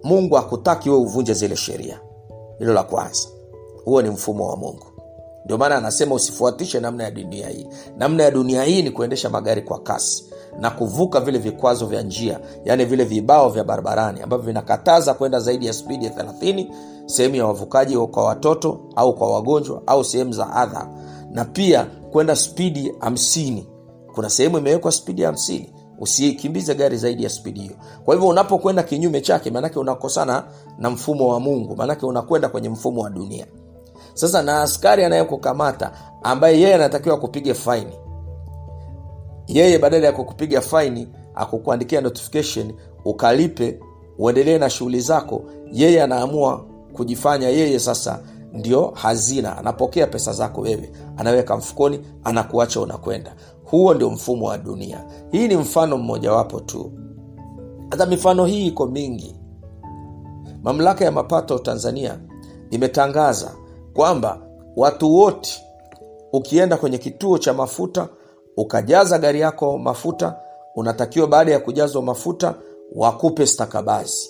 mungu 0.04 0.38
akutaki 0.38 0.90
wewe 0.90 1.02
uvunje 1.02 1.34
zile 1.34 1.56
sheria. 1.56 2.00
Hilo 2.60 2.74
la 2.74 2.84
kwanza. 2.84 3.28
Huo 3.86 4.02
ni 4.02 4.10
mfumo 4.10 4.48
wa 4.50 4.58
mungu. 4.58 4.86
Ndio 5.46 5.58
maana 5.58 5.76
anasema 5.78 6.16
usifuatishe 6.16 6.80
namna 6.80 7.04
ya 7.04 7.12
dunia 7.12 7.50
hii. 7.50 7.68
Namna 7.98 8.24
ya 8.24 8.32
dunia 8.32 8.64
hii 8.64 8.82
ni 8.82 8.92
kuendesha 8.92 9.30
magari 9.30 9.62
kwa 9.62 9.80
kasi 9.80 10.26
na 10.60 10.70
kuvuka 10.70 11.20
vile 11.20 11.40
vikwazo 11.40 11.86
vya 11.86 12.02
njia 12.02 12.40
yaani 12.66 12.86
vile 12.86 13.04
vibao 13.04 13.50
vya 13.50 13.64
barabarani 13.64 14.22
ambavyo 14.22 14.46
vinakataza 14.46 15.14
kwenda 15.14 15.40
zaidi 15.40 15.66
ya 15.66 15.74
spidi 15.74 16.06
ya 16.06 16.12
30 16.12 16.66
sehemu 17.06 17.36
ya 17.36 17.46
wavukaji 17.46 17.98
kwa 17.98 18.26
watoto 18.26 18.80
au 18.96 19.16
kwa 19.16 19.32
wagonjwa 19.32 19.82
au 19.88 20.04
sehemu 20.04 20.34
za 20.34 20.54
adha 20.54 20.88
na 21.32 21.46
pia 21.46 21.88
kwenda 22.12 22.36
spidi 22.36 22.90
50 22.90 23.64
kuna 24.16 24.30
sehemu 24.30 24.58
imewekwa 24.58 24.92
spidi 24.92 25.22
ya 25.22 25.32
50 25.32 25.66
usikimbize 26.00 26.76
gari 26.76 26.98
zaidi 26.98 27.24
ya 27.24 27.30
spidi 27.30 27.60
hiyo. 27.60 27.76
Kwa 28.06 28.14
hivyo 28.16 28.30
unapokwenda 28.30 28.84
kinyume 28.84 29.22
chake 29.22 29.52
maanake 29.52 29.80
unakosana 29.80 30.44
na 30.78 30.90
mfumo 30.90 31.28
wa 31.28 31.40
mungu 31.40 31.76
maanake 31.76 32.06
unakwenda 32.06 32.50
kwenye 32.50 32.70
mfumo 32.70 33.02
wa 33.02 33.10
dunia. 33.10 33.48
Sasa 34.14 34.42
na 34.42 34.62
askari 34.62 35.04
anayekukamata 35.04 35.92
ambaye 36.24 36.62
yeye 36.62 36.76
anatakiwa 36.76 37.18
kupiga 37.18 37.54
faini 37.54 37.94
yeye 39.54 39.80
badala 39.80 40.06
ya 40.06 40.12
kukupiga 40.12 40.62
faini 40.62 41.08
akukuandikia 41.36 42.02
notification 42.02 42.74
ukalipe 43.06 43.80
uendelee 44.18 44.58
na 44.58 44.70
shughuli 44.70 45.00
zako 45.02 45.44
yeye 45.74 46.04
anaamua 46.04 46.66
kujifanya 46.94 47.50
yeye 47.50 47.80
sasa 47.80 48.20
ndio 48.54 48.88
hazina 48.96 49.58
anapokea 49.58 50.08
pesa 50.08 50.34
zako 50.34 50.62
wewe 50.62 50.92
anaweka 51.18 51.58
mfukoni 51.58 52.00
anakuacha 52.24 52.82
unakwenda. 52.82 53.36
Huo 53.66 53.94
ndio 53.94 54.10
mfumo 54.10 54.46
wa 54.46 54.58
dunia. 54.58 55.06
Hii 55.32 55.48
ni 55.48 55.56
mfano 55.56 55.98
mmojawapo 55.98 56.60
tu. 56.60 56.92
Hata 57.90 58.06
mifano 58.06 58.46
hii 58.46 58.68
iko 58.68 58.88
mingi. 58.88 59.36
Mamlaka 60.64 61.06
ya 61.06 61.12
mapato 61.12 61.60
tanzania 61.60 62.20
imetangaza 62.72 63.52
kwamba 63.94 64.42
watu 64.76 65.16
wote 65.16 65.64
ukienda 66.34 66.78
kwenye 66.78 66.98
kituo 66.98 67.38
cha 67.38 67.54
mafuta 67.54 68.08
ukajaza 68.58 69.18
gari 69.20 69.40
yako 69.40 69.78
mafuta 69.78 70.40
unatakiwa 70.76 71.28
baada 71.28 71.52
ya 71.52 71.60
kujazwa 71.60 72.02
mafuta 72.02 72.56
wakupe 72.96 73.46
stakabazi 73.48 74.30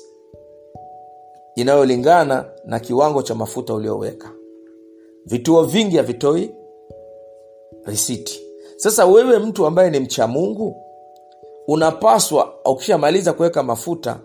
inayolingana 1.55 2.45
na 2.65 2.79
kiwango 2.79 3.21
cha 3.23 3.35
mafuta 3.35 3.73
ulioweka. 3.73 4.31
Vituo 5.25 5.63
vingi 5.63 5.97
havitoi 5.97 6.55
risiti. 7.85 8.41
Sasa 8.77 9.05
wewe 9.05 9.39
mtu 9.39 9.65
ambaye 9.65 9.89
ni 9.89 9.99
mcha 9.99 10.27
mungu 10.27 10.75
unapaswa 11.67 12.53
ukishamaliza 12.65 13.33
kuweka 13.33 13.63
mafuta 13.63 14.19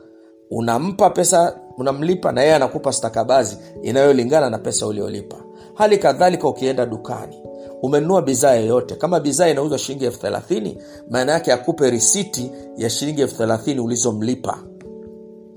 unampa 0.51 1.11
pesa 1.11 1.61
unamlipa 1.79 2.33
na 2.33 2.43
yeye 2.43 2.55
anakupa 2.55 2.93
stakabazi 2.93 3.59
inayolingana 3.83 4.51
na 4.51 4.59
pesa 4.59 4.87
uliolipa. 4.87 5.37
Hali 5.75 5.99
kadhalika 5.99 6.49
ukienda 6.49 6.87
dukani 6.87 7.43
umenunua 7.87 8.23
bidhaa 8.23 8.55
yoyote. 8.55 8.95
Kama 8.95 9.21
bidhaa 9.21 9.49
inauzwa 9.49 9.79
shilingi 9.79 10.05
elfu 10.05 10.21
thelathini 10.21 10.79
maana 11.11 11.33
yake 11.33 11.53
akupe 11.53 11.91
risiti 11.91 12.51
ya 12.77 12.91
shilingi 12.91 13.21
elfu 13.23 13.37
thelathini 13.37 13.81
ulizomlipa. 13.81 14.59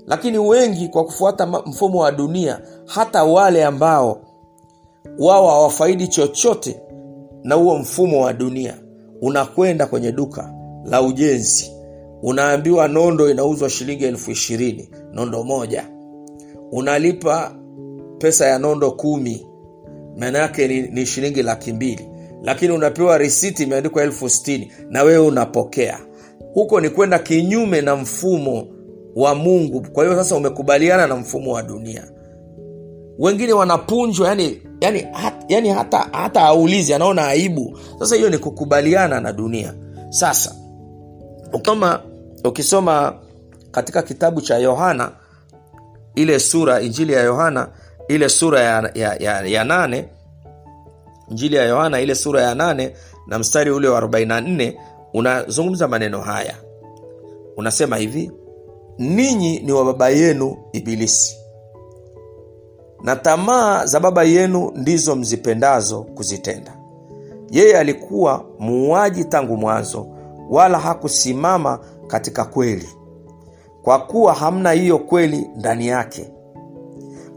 Lakini 0.06 0.38
wengi 0.38 0.88
kwa 0.88 1.04
kufuata 1.04 1.46
mfumo 1.46 1.98
wa 1.98 2.12
dunia 2.12 2.60
hata 2.86 3.24
wale 3.24 3.64
ambao 3.64 4.20
wao 5.18 5.46
hawafaidi 5.48 6.08
chochote 6.08 6.80
na 7.44 7.54
huo 7.54 7.78
mfumo 7.78 8.24
wa 8.24 8.32
dunia 8.32 8.78
unakwenda 9.22 9.86
kwenye 9.86 10.12
duka 10.12 10.54
la 10.84 11.02
ujenzi. 11.02 11.72
Unaambiwa 12.22 12.88
nondo 12.88 13.30
inauzwa 13.30 13.70
shilingi 13.70 14.04
elfu 14.04 14.30
ishirini 14.30 14.90
nondo 15.12 15.44
moja. 15.44 15.84
Unalipa 16.72 17.54
pesa 18.18 18.46
ya 18.46 18.58
nondo 18.58 18.90
kumi 18.90 19.46
maana 20.16 20.38
yake 20.38 20.68
ni, 20.68 20.82
ni 20.82 21.06
shilingi 21.06 21.42
laki 21.42 21.72
mbili 21.72 22.09
lakini 22.42 22.72
unapewa 22.72 23.18
risiti 23.18 23.62
imeandikwa 23.62 24.02
elfu 24.02 24.28
stini 24.30 24.72
na 24.90 25.02
wewe 25.02 25.26
unapokea. 25.26 25.98
Huko 26.54 26.80
ni 26.80 26.90
kwenda 26.90 27.18
kinyume 27.18 27.80
na 27.80 27.96
mfumo 27.96 28.66
wa 29.16 29.34
mungu. 29.34 29.86
Kwa 29.92 30.04
hiyo 30.04 30.16
sasa 30.16 30.36
umekubaliana 30.36 31.06
na 31.06 31.16
mfumo 31.16 31.52
wa 31.52 31.62
dunia. 31.62 32.04
Wengine 33.18 33.52
wanapunjwa 33.52 34.28
yani, 34.28 34.62
yani, 34.80 35.00
hat, 35.12 35.34
yani 35.48 35.68
hata, 35.68 35.98
hata 36.12 36.40
aulizi 36.42 36.94
anaona 36.94 37.26
aibu. 37.26 37.78
Sasa 37.98 38.16
hiyo 38.16 38.30
ni 38.30 38.38
kukubaliana 38.38 39.20
na 39.20 39.32
dunia. 39.32 39.74
Sasa 40.10 40.54
ukisoma, 41.52 42.00
ukisoma 42.44 43.14
katika 43.70 44.02
kitabu 44.02 44.40
cha 44.40 44.58
yohana 44.58 45.12
ile 46.14 46.40
sura 46.40 46.80
injili 46.80 47.12
ya 47.12 47.22
yohana 47.22 47.68
ile 48.08 48.28
sura 48.28 48.60
ya, 48.60 48.90
ya, 48.94 49.14
ya, 49.14 49.40
ya 49.46 49.64
nane 49.64 50.08
injili 51.30 51.56
ya 51.56 51.64
yohana 51.64 52.00
ile 52.00 52.14
sura 52.14 52.42
ya 52.42 52.54
nane 52.54 52.92
na 53.26 53.38
mstari 53.38 53.70
ule 53.70 53.88
wa 53.88 54.00
44 54.00 54.74
unazungumza 55.14 55.88
maneno 55.88 56.20
haya. 56.20 56.54
Unasema 57.56 57.96
hivi 57.96 58.32
ninyi 58.98 59.58
ni 59.60 59.72
wa 59.72 59.84
baba 59.84 60.08
yenu 60.08 60.56
ibilisi 60.72 61.36
na 63.02 63.16
tamaa 63.16 63.86
za 63.86 64.00
baba 64.00 64.24
yenu 64.24 64.72
ndizo 64.74 65.16
mzipendazo 65.16 66.02
kuzitenda. 66.02 66.76
Yeye 67.50 67.78
alikuwa 67.78 68.44
muuaji 68.58 69.24
tangu 69.24 69.56
mwanzo 69.56 70.06
wala 70.50 70.78
hakusimama 70.78 71.78
katika 72.06 72.44
kweli 72.44 72.88
kwa 73.82 73.98
kuwa 73.98 74.34
hamna 74.34 74.72
hiyo 74.72 74.98
kweli 74.98 75.50
ndani 75.56 75.86
yake. 75.86 76.30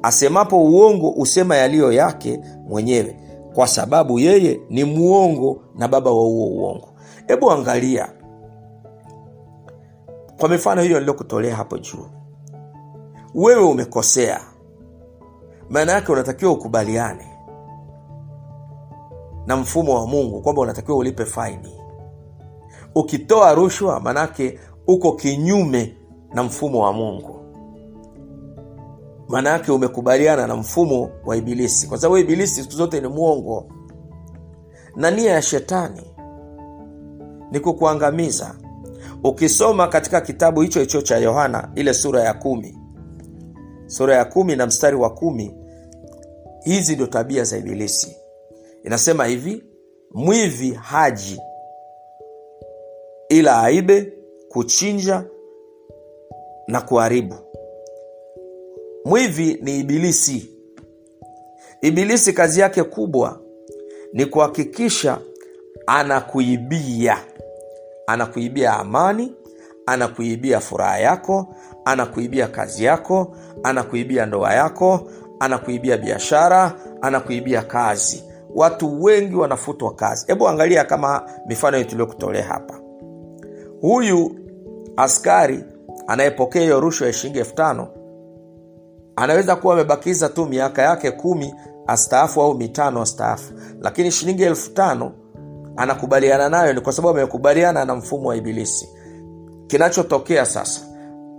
Asemapo 0.01 0.63
uongo 0.63 1.09
usema 1.09 1.55
yaliyo 1.55 1.91
yake 1.91 2.39
mwenyewe 2.69 3.19
kwa 3.55 3.67
sababu 3.67 4.19
yeye 4.19 4.61
ni 4.69 4.83
mwongo 4.83 5.61
na 5.75 5.87
baba 5.87 6.11
wa 6.11 6.21
huo 6.21 6.47
uongo. 6.47 6.87
Hebu 7.27 7.51
angalia 7.51 8.09
kwa 10.39 10.49
mifano 10.49 10.81
hiyo 10.81 10.99
niliyokutolea 10.99 11.55
hapo 11.55 11.77
juu. 11.77 12.05
Wewe 13.35 13.63
umekosea. 13.63 14.41
Maana 15.69 15.91
yake 15.91 16.11
unatakiwa 16.11 16.51
ukubaliane 16.51 17.25
na 19.47 19.55
mfumo 19.57 19.95
wa 19.95 20.07
mungu 20.07 20.41
kwamba 20.41 20.61
unatakiwa 20.61 20.97
ulipe 20.97 21.25
faini. 21.25 21.79
Ukitoa 22.95 23.53
rushwa 23.53 23.99
maanake 23.99 24.59
uko 24.87 25.11
kinyume 25.11 25.97
na 26.33 26.43
mfumo 26.43 26.79
wa 26.79 26.93
mungu 26.93 27.32
maana 29.33 29.49
yake 29.49 29.71
umekubaliana 29.71 30.47
na 30.47 30.55
mfumo 30.55 31.09
wa 31.25 31.37
ibilisi. 31.37 31.87
Kwa 31.87 31.97
sababu 31.97 32.17
ibilisi 32.17 32.61
siku 32.63 32.73
zote 32.73 33.01
ni 33.01 33.07
mwongo. 33.07 33.71
Na 34.95 35.11
nia 35.11 35.31
ya 35.31 35.41
shetani 35.41 36.01
ni 37.51 37.59
kukuangamiza. 37.59 38.55
Ukisoma 39.23 39.87
katika 39.87 40.21
kitabu 40.21 40.61
hicho 40.61 40.79
hicho 40.79 41.01
cha 41.01 41.17
yohana 41.17 41.71
ile 41.75 41.93
sura 41.93 42.23
ya 42.23 42.33
kumi. 42.33 42.77
Sura 43.85 44.15
ya 44.15 44.25
kumi 44.25 44.55
na 44.55 44.65
mstari 44.65 44.95
wa 44.95 45.09
kumi 45.09 45.55
hizi 46.63 46.93
ndio 46.95 47.07
tabia 47.07 47.43
za 47.43 47.57
ibilisi. 47.57 48.17
Inasema 48.83 49.25
hivi 49.25 49.63
mwivi 50.13 50.71
haji 50.73 51.41
ila 53.29 53.61
aibe 53.63 54.13
kuchinja 54.49 55.23
na 56.67 56.81
kuharibu 56.81 57.35
mwivi 59.05 59.59
ni 59.61 59.79
ibilisi. 59.79 60.49
Ibilisi 61.81 62.33
kazi 62.33 62.59
yake 62.59 62.83
kubwa 62.83 63.39
ni 64.13 64.25
kuhakikisha 64.25 65.17
anakuibia. 65.87 67.17
Anakuibia 68.07 68.73
amani 68.73 69.33
anakuibia 69.85 70.59
furaha 70.59 70.99
yako 70.99 71.55
anakuibia 71.85 72.47
kazi 72.47 72.83
yako 72.83 73.35
anakuibia 73.63 74.25
ndoa 74.25 74.53
yako 74.53 75.09
anakuibia 75.39 75.97
biashara 75.97 76.73
anakuibia 77.01 77.61
kazi. 77.61 78.23
Watu 78.55 79.03
wengi 79.03 79.35
wanafutwa 79.35 79.95
kazi. 79.95 80.25
Hebu 80.27 80.47
angalia 80.47 80.83
kama 80.83 81.29
mifano 81.47 81.77
hii 81.77 81.85
tuliyokutolea 81.85 82.43
hapa. 82.43 82.79
Huyu 83.81 84.35
askari 84.97 85.63
anayepokea 86.07 86.61
hiyo 86.61 86.79
rushwa 86.79 87.07
ya 87.07 87.13
shilingi 87.13 87.39
elfu 87.39 87.55
tano 87.55 87.87
anaweza 89.15 89.55
kuwa 89.55 89.73
amebakiza 89.73 90.29
tu 90.29 90.45
miaka 90.45 90.81
yake 90.81 91.11
kumi 91.11 91.53
astaafu 91.87 92.41
au 92.41 92.53
mitano 92.57 93.01
astaafu. 93.01 93.53
Lakini 93.81 94.11
shilingi 94.11 94.43
elfu 94.43 94.71
tano 94.71 95.11
anakubaliana 95.77 96.49
nayo 96.49 96.73
ni 96.73 96.81
kwa 96.81 96.93
sababu 96.93 97.17
amekubaliana 97.17 97.85
na 97.85 97.95
mfumo 97.95 98.29
wa 98.29 98.35
ibilisi. 98.35 98.89
Kinachotokea 99.67 100.45
sasa 100.45 100.81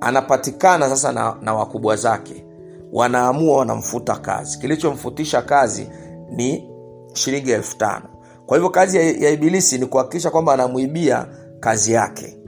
anapatikana 0.01 0.89
sasa 0.89 1.13
na, 1.13 1.37
na 1.43 1.55
wakubwa 1.55 1.97
zake. 1.97 2.47
Wanaamua 2.93 3.59
wanamfuta 3.59 4.17
kazi. 4.17 4.59
Kilichomfutisha 4.59 5.43
kazi 5.43 5.89
ni 6.31 6.71
shilingi 7.13 7.51
elfu 7.51 7.77
tano. 7.79 8.05
Kwa 8.47 8.57
hivyo 8.57 8.71
kazi 8.71 8.97
ya, 8.97 9.03
ya 9.03 9.31
ibilisi 9.31 9.79
ni 9.79 9.87
kuhakikisha 9.87 10.31
kwamba 10.31 10.53
anamwibia 10.55 11.27
kazi 11.61 11.93
yake. 11.93 12.39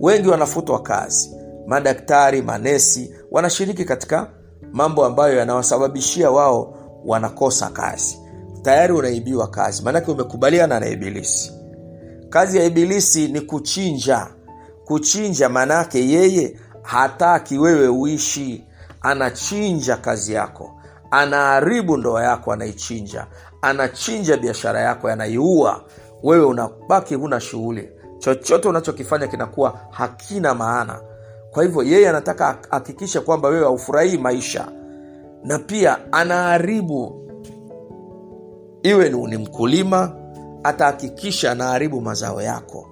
Wengi 0.00 0.28
wanafutwa 0.28 0.82
kazi 0.82 1.30
madaktari 1.66 2.42
manesi 2.42 3.14
wanashiriki 3.30 3.84
katika 3.84 4.30
mambo 4.72 5.04
ambayo 5.04 5.36
yanawasababishia 5.38 6.30
wao 6.30 6.74
wanakosa 7.04 7.70
kazi. 7.70 8.18
Tayari 8.62 8.92
unaibiwa 8.92 9.48
kazi 9.48 9.82
maanake 9.82 10.10
umekubaliana 10.10 10.80
na 10.80 10.88
ibilisi. 10.88 11.52
Kazi 12.30 12.58
ya 12.58 12.64
ibilisi 12.64 13.28
ni 13.28 13.40
kuchinja. 13.40 14.26
Kuchinja 14.84 15.48
maanake 15.48 16.08
yeye 16.08 16.60
hataki 16.82 17.58
wewe 17.58 17.88
uishi. 17.88 18.64
Anachinja 19.00 19.96
kazi 19.96 20.32
yako. 20.32 20.80
Anaharibu 21.10 21.96
ndoa 21.96 22.24
yako 22.24 22.52
anaichinja 22.52 23.26
anachinja 23.62 24.36
biashara 24.36 24.80
yako 24.80 25.08
anaiua. 25.08 25.84
Wewe 26.22 26.44
unabaki 26.44 27.14
huna 27.14 27.40
shughuli. 27.40 27.90
Chochote 28.18 28.68
unachokifanya 28.68 29.26
kinakuwa 29.26 29.80
hakina 29.90 30.54
maana 30.54 31.00
kwa 31.54 31.62
hivyo 31.64 31.82
yeye 31.82 32.08
anataka 32.08 32.58
hakikishe 32.70 33.20
kwamba 33.20 33.48
wewe 33.48 33.64
haufurahii 33.64 34.18
maisha. 34.18 34.68
Na 35.44 35.58
pia 35.58 36.12
anaharibu 36.12 37.20
iwe 38.82 39.08
ni 39.08 39.36
mkulima 39.36 40.12
atahakikisha 40.62 41.52
anaharibu 41.52 42.00
mazao 42.00 42.42
yako. 42.42 42.86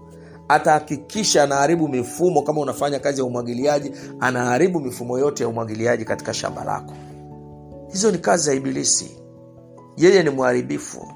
Atahakikisha 0.48 1.42
anaharibu 1.42 1.88
mifumo 1.88 2.42
kama 2.42 2.60
unafanya 2.60 2.98
kazi 2.98 3.20
ya 3.20 3.26
umwagiliaji 3.26 3.92
anaharibu 4.20 4.80
mifumo 4.80 5.18
yote 5.18 5.42
ya 5.42 5.48
umwagiliaji 5.48 6.04
katika 6.04 6.34
shamba 6.34 6.64
lako. 6.64 6.94
Hizo 7.92 8.10
ni 8.10 8.18
kazi 8.18 8.44
za 8.44 8.54
ibilisi. 8.54 9.16
Yeye 9.96 10.22
ni 10.22 10.30
mharibifu. 10.30 11.12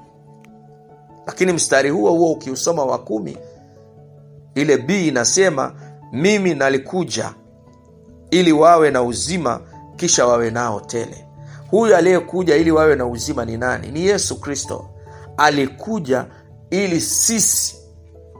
Lakini 1.27 1.53
mstari 1.53 1.89
huo 1.89 2.11
huo 2.11 2.31
ukiusoma 2.31 2.85
wa 2.85 2.97
kumi 2.97 3.37
ile 4.55 4.77
b 4.77 5.07
inasema 5.07 5.73
mimi 6.11 6.55
nalikuja 6.55 7.33
ili 8.31 8.51
wawe 8.51 8.91
na 8.91 9.03
uzima 9.03 9.61
kisha 9.95 10.25
wawe 10.27 10.51
nao 10.51 10.79
tele. 10.79 11.25
Huyu 11.71 11.95
aliyekuja 11.95 12.55
ili 12.55 12.71
wawe 12.71 12.95
na 12.95 13.05
uzima 13.05 13.45
ni 13.45 13.57
nani? 13.57 13.91
Ni 13.91 14.05
yesu 14.05 14.39
kristo. 14.41 14.89
Alikuja 15.37 16.25
ili 16.69 17.01
sisi 17.01 17.75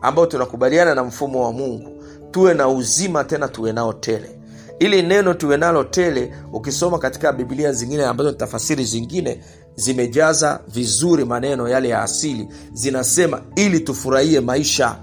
ambao 0.01 0.25
tunakubaliana 0.25 0.95
na 0.95 1.03
mfumo 1.03 1.43
wa 1.45 1.51
mungu 1.53 2.03
tuwe 2.31 2.53
na 2.53 2.67
uzima 2.67 3.23
tena 3.23 3.47
tuwe 3.47 3.73
nao 3.73 3.93
tele. 3.93 4.39
Ili 4.79 5.01
neno 5.01 5.33
tuwe 5.33 5.57
nalo 5.57 5.83
tele 5.83 6.33
ukisoma 6.53 6.99
katika 6.99 7.33
bibilia 7.33 7.71
zingine 7.73 8.05
ambazo 8.05 8.31
ni 8.31 8.37
tafasiri 8.37 8.83
zingine 8.85 9.43
zimejaza 9.75 10.59
vizuri 10.67 11.25
maneno 11.25 11.67
yale 11.67 11.89
ya 11.89 12.01
asili. 12.01 12.47
Zinasema 12.73 13.41
ili 13.55 13.79
tufurahie 13.79 14.39
maisha. 14.39 14.95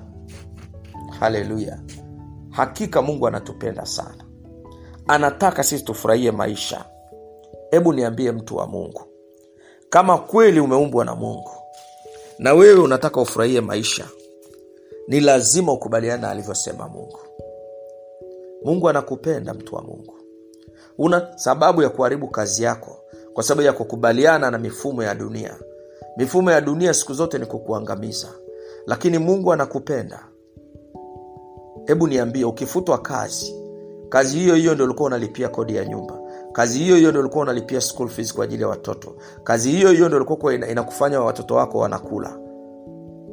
Haleluya 1.20 1.78
hakika 2.56 3.02
mungu 3.02 3.26
anatupenda 3.26 3.86
sana. 3.86 4.24
Anataka 5.06 5.62
sisi 5.64 5.84
tufurahie 5.84 6.30
maisha. 6.30 6.84
Hebu 7.70 7.92
niambie 7.92 8.32
mtu 8.32 8.56
wa 8.56 8.66
mungu 8.66 9.02
kama 9.90 10.18
kweli 10.18 10.60
umeumbwa 10.60 11.04
na 11.04 11.14
mungu 11.14 11.50
na 12.38 12.54
wewe 12.54 12.80
unataka 12.80 13.20
ufurahie 13.20 13.60
maisha 13.60 14.08
ni 15.08 15.20
lazima 15.20 15.72
ukubaliana 15.72 16.22
na 16.22 16.30
alivyosema 16.30 16.88
mungu. 16.88 17.18
Mungu 18.64 18.88
anakupenda 18.88 19.54
mtu 19.54 19.74
wa 19.74 19.82
mungu. 19.82 20.14
Una 20.98 21.38
sababu 21.38 21.82
ya 21.82 21.88
kuharibu 21.88 22.28
kazi 22.28 22.62
yako 22.62 22.96
kwa 23.32 23.42
sababu 23.42 23.62
ya 23.66 23.72
kukubaliana 23.72 24.50
na 24.50 24.58
mifumo 24.58 25.02
ya 25.02 25.14
dunia. 25.14 25.56
Mifumo 26.16 26.50
ya 26.50 26.60
dunia 26.60 26.94
siku 26.94 27.14
zote 27.14 27.38
ni 27.38 27.46
kukuangamiza 27.46 28.28
lakini 28.86 29.18
mungu 29.18 29.52
anakupenda 29.52 30.26
hebu 31.84 32.08
niambie 32.08 32.44
ukifutwa 32.44 32.98
kazi 32.98 33.64
kazi 34.08 34.38
hiyo 34.38 34.54
hiyo 34.54 34.74
ndio 34.74 34.84
ulikuwa 34.86 35.06
unalipia 35.06 35.48
kodi 35.48 35.76
ya 35.76 35.84
nyumba? 35.84 36.18
Kazi 36.52 36.78
hiyo 36.78 36.96
hiyo 36.96 37.10
ndio 37.10 37.20
ulikuwa 37.20 37.42
unalipia 37.42 37.80
school 37.80 38.08
fees 38.08 38.34
kwa 38.34 38.44
ajili 38.44 38.62
ya 38.62 38.68
watoto? 38.68 39.14
Kazi 39.44 39.70
hiyo 39.70 39.90
hiyo 39.90 40.06
ndio 40.06 40.18
ulikuwa 40.18 40.54
inakufanya 40.54 41.20
watoto 41.20 41.54
wako 41.54 41.78
wanakula? 41.78 42.38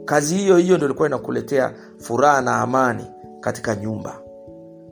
Kazi 0.06 0.36
hiyo 0.38 0.58
hiyo 0.58 0.76
ndio 0.76 0.88
ilikuwa 0.88 1.08
inakuletea 1.08 1.74
furaha 1.98 2.42
na 2.42 2.58
amani 2.58 3.06
katika 3.40 3.76
nyumba? 3.76 4.22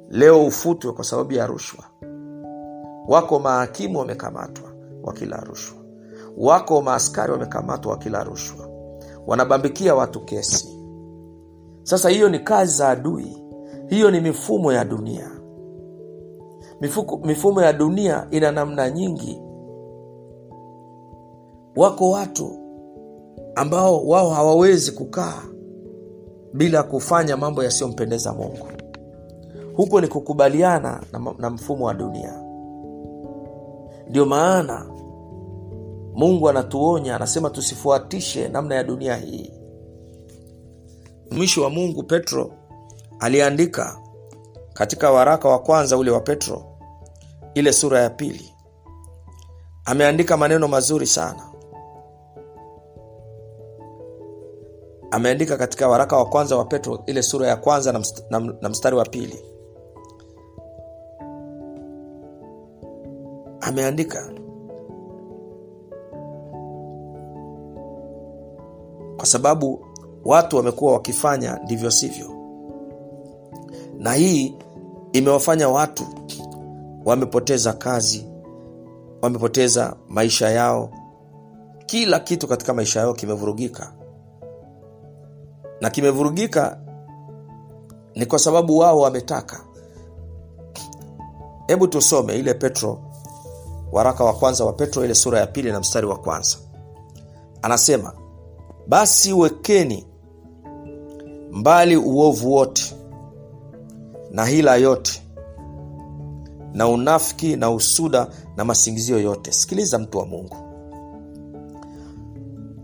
Leo 0.10 0.46
ufutwe 0.46 0.92
kwa 0.92 1.04
sababu 1.04 1.34
ya 1.34 1.48
rushwa. 1.48 1.84
Wako 3.08 3.40
mahakimu 3.40 4.00
wamekamatwa 4.00 4.70
wakila 5.04 5.38
rushwa. 5.38 5.78
Wako 6.38 6.82
maaskari 6.82 7.32
wamekamatwa 7.32 7.92
wakila 7.92 8.24
rushwa. 8.24 8.70
Wanabambikia 9.28 9.96
watu 9.96 10.20
kesi. 10.26 10.80
Sasa 11.84 12.10
hiyo 12.10 12.30
ni 12.30 12.40
kazi 12.40 12.78
za 12.78 12.90
adui 12.90 13.39
hiyo 13.90 14.12
ni 14.12 14.20
mifumo 14.22 14.74
ya 14.74 14.86
dunia. 14.86 15.32
Mifuku, 16.82 17.18
mifumo 17.28 17.62
ya 17.62 17.74
dunia 17.74 18.28
ina 18.32 18.52
namna 18.52 18.90
nyingi. 18.90 19.42
Wako 21.76 22.12
watu 22.12 22.52
ambao 23.56 24.06
wao 24.08 24.30
hawawezi 24.30 24.92
kukaa 24.92 25.44
bila 26.54 26.84
kufanya 26.84 27.38
mambo 27.38 27.64
yasiyompendeza 27.64 28.34
mungu. 28.34 28.68
Huko 29.76 30.02
ni 30.02 30.08
kukubaliana 30.08 31.04
na, 31.12 31.34
na 31.38 31.50
mfumo 31.50 31.86
wa 31.86 31.94
dunia. 31.94 32.44
Ndio 34.10 34.26
maana 34.26 34.86
mungu 36.14 36.50
anatuonya 36.50 37.16
anasema 37.16 37.50
tusifuatishe 37.50 38.48
namna 38.48 38.76
ya 38.76 38.84
dunia 38.84 39.16
hii. 39.16 39.54
Mwisho 41.32 41.62
wa 41.64 41.70
mungu 41.70 42.04
petro 42.04 42.52
aliandika 43.20 44.00
katika 44.74 45.12
waraka 45.12 45.50
wa 45.50 45.60
kwanza 45.60 45.98
ule 45.98 46.12
wa 46.12 46.20
petro 46.20 46.64
ile 47.54 47.74
sura 47.74 48.02
ya 48.02 48.10
pili. 48.10 48.54
Ameandika 49.86 50.38
maneno 50.38 50.68
mazuri 50.68 51.08
sana. 51.08 51.44
Ameandika 55.12 55.58
katika 55.58 55.88
waraka 55.88 56.18
wa 56.18 56.26
kwanza 56.26 56.58
wa 56.58 56.66
petro 56.66 57.04
ile 57.06 57.24
sura 57.24 57.48
ya 57.48 57.56
kwanza 57.56 58.04
na, 58.30 58.40
na 58.62 58.70
mstari 58.70 58.96
wa 58.96 59.06
pili. 59.06 59.40
Ameandika 63.62 64.32
kwa 69.18 69.26
sababu 69.26 69.86
watu 70.26 70.58
wamekuwa 70.58 70.94
wakifanya 70.94 71.60
ndivyo 71.64 71.92
sivyo 71.92 72.39
na 74.00 74.14
hii 74.14 74.56
imewafanya 75.14 75.70
watu 75.70 76.04
wamepoteza 77.06 77.74
kazi 77.74 78.26
wamepoteza 79.22 79.96
maisha 80.08 80.50
yao. 80.50 80.90
Kila 81.86 82.20
kitu 82.20 82.48
katika 82.48 82.74
maisha 82.74 83.00
yao 83.00 83.14
kimevurugika. 83.14 83.94
Na 85.82 85.90
kimevurugika 85.90 86.80
ni 88.16 88.26
kwa 88.26 88.40
sababu 88.40 88.78
wao 88.78 89.00
wametaka. 89.00 89.64
Hebu 91.68 91.88
tusome 91.88 92.36
ile 92.40 92.54
petro 92.54 93.00
waraka 93.92 94.24
wa 94.24 94.34
kwanza 94.34 94.66
wa 94.66 94.74
petro 94.74 95.06
ile 95.06 95.16
sura 95.16 95.40
ya 95.40 95.48
pili 95.48 95.72
na 95.72 95.80
mstari 95.80 96.08
wa 96.08 96.18
kwanza. 96.18 96.58
Anasema 97.62 98.14
basi 98.88 99.34
wekeni 99.34 100.08
mbali 101.52 101.98
uovu 101.98 102.54
wote 102.54 102.96
na 104.32 104.46
hila 104.46 104.76
yote 104.76 105.22
na 106.74 106.88
unafiki 106.88 107.56
na 107.56 107.72
usuda 107.72 108.28
na 108.58 108.66
masingizio 108.66 109.20
yote. 109.20 109.52
Sikiliza 109.52 110.00
mtu 110.00 110.18
wa 110.18 110.26
mungu. 110.26 110.56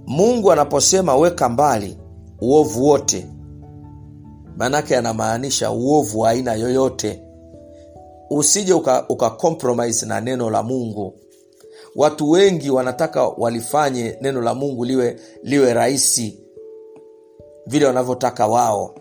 Mungu 0.07 0.51
anaposema 0.51 1.15
weka 1.15 1.49
mbali 1.49 1.97
uovu 2.41 2.85
wote 2.85 3.27
maanake 4.57 4.97
anamaanisha 4.97 5.71
uovu 5.71 6.19
wa 6.19 6.29
aina 6.29 6.53
yoyote. 6.53 7.21
Usije 8.29 8.73
uka, 8.73 9.05
uka 9.09 9.35
na 10.05 10.21
neno 10.21 10.49
la 10.49 10.63
mungu. 10.63 11.13
Watu 11.95 12.29
wengi 12.29 12.69
wanataka 12.69 13.27
walifanye 13.27 14.17
neno 14.21 14.41
la 14.41 14.53
mungu 14.53 14.85
liwe 14.85 15.19
liwe 15.43 15.73
rahisi 15.73 16.39
vile 17.67 17.85
wanavyotaka 17.85 18.47
wao 18.47 18.95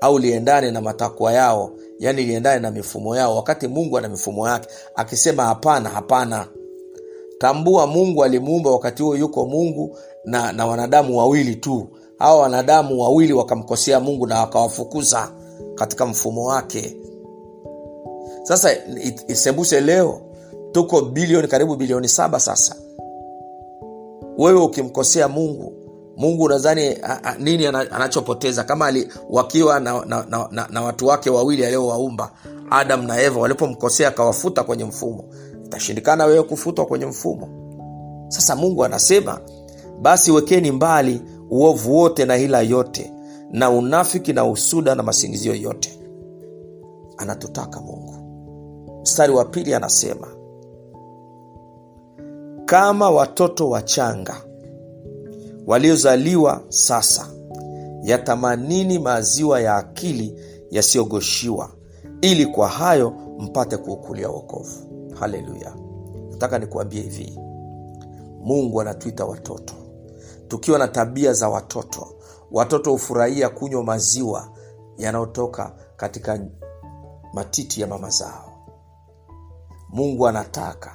au 0.00 0.18
liendane 0.18 0.70
na 0.70 0.80
matakwa 0.80 1.32
yao 1.32 1.70
yani 1.98 2.22
liendane 2.22 2.60
na 2.60 2.70
mifumo 2.70 3.16
yao 3.16 3.36
wakati 3.36 3.68
mungu 3.68 3.98
ana 3.98 4.08
mifumo 4.08 4.48
yake. 4.48 4.68
Akisema 4.94 5.44
hapana 5.44 5.88
hapana. 5.88 6.46
Tambua 7.38 7.86
mungu 7.86 8.24
alimuumba 8.24 8.70
wakati 8.70 9.02
huo 9.02 9.16
yuko 9.16 9.46
mungu 9.46 9.96
na, 10.24 10.52
na 10.52 10.66
wanadamu 10.66 11.18
wawili 11.18 11.56
tu. 11.56 11.88
Hawa 12.18 12.40
wanadamu 12.42 13.00
wawili 13.00 13.32
wakamkosea 13.32 14.00
mungu 14.00 14.26
na 14.26 14.40
wakawafukuza 14.40 15.32
katika 15.74 16.06
mfumo 16.06 16.44
wake. 16.44 16.96
Sasa 18.42 18.70
isembuse 19.28 19.80
leo 19.80 20.20
tuko 20.72 21.00
bilioni 21.00 21.48
karibu 21.48 21.76
bilioni 21.76 22.08
saba 22.08 22.40
sasa. 22.40 22.76
Wewe 24.38 24.60
ukimkosea 24.62 25.28
mungu 25.28 25.72
mungu 26.18 26.42
unadhani 26.44 26.96
nini 27.38 27.66
anachopoteza? 27.66 28.64
Kama 28.64 28.86
ali, 28.86 29.08
wakiwa 29.30 29.80
na, 29.80 30.04
na, 30.04 30.26
na, 30.28 30.48
na, 30.50 30.66
na 30.70 30.82
watu 30.82 31.06
wake 31.06 31.30
wawili 31.30 31.66
aliowaumba 31.66 32.30
adam 32.70 33.06
na 33.06 33.20
eva 33.22 33.40
walipomkosea 33.40 34.08
akawafuta 34.08 34.64
kwenye 34.64 34.84
mfumo 34.84 35.24
itashindikana 35.64 36.24
wewe 36.24 36.42
kufutwa 36.42 36.86
kwenye 36.86 37.06
mfumo? 37.06 37.48
Sasa 38.28 38.56
mungu 38.56 38.84
anasema 38.84 39.40
basi 40.00 40.30
wekeni 40.32 40.70
mbali 40.72 41.22
uovu 41.50 41.96
wote 41.96 42.24
na 42.24 42.34
hila 42.36 42.60
yote 42.60 43.12
na 43.50 43.70
unafiki 43.70 44.32
na 44.32 44.44
usuda 44.46 44.94
na 44.94 45.02
masingizio 45.02 45.54
yote. 45.54 45.98
Anatutaka 47.16 47.80
mungu. 47.80 48.14
Mstari 49.02 49.32
wa 49.32 49.44
pili 49.44 49.74
anasema 49.74 50.26
kama 52.64 53.10
watoto 53.10 53.70
wachanga 53.70 54.36
waliozaliwa 55.68 56.62
sasa. 56.68 57.28
Yatamanini 58.02 58.98
maziwa 58.98 59.60
ya 59.60 59.76
akili 59.76 60.40
yasiyogoshiwa 60.70 61.70
ili 62.20 62.46
kwa 62.46 62.68
hayo 62.68 63.10
mpate 63.38 63.76
kuukulia 63.76 64.28
wokovu. 64.28 65.08
Haleluya. 65.20 65.74
Nataka 66.30 66.58
nikuambie 66.58 67.02
hivi. 67.02 67.38
Mungu 68.40 68.80
anatuita 68.80 69.24
watoto. 69.24 69.74
Tukiwa 70.48 70.78
na 70.78 70.88
tabia 70.88 71.32
za 71.32 71.48
watoto 71.48 72.06
watoto 72.50 72.90
hufurahia 72.92 73.48
kunywa 73.48 73.84
maziwa 73.84 74.48
yanayotoka 74.98 75.72
katika 75.96 76.40
matiti 77.34 77.80
ya 77.80 77.86
mama 77.86 78.10
zao. 78.10 78.52
Mungu 79.88 80.28
anataka 80.28 80.92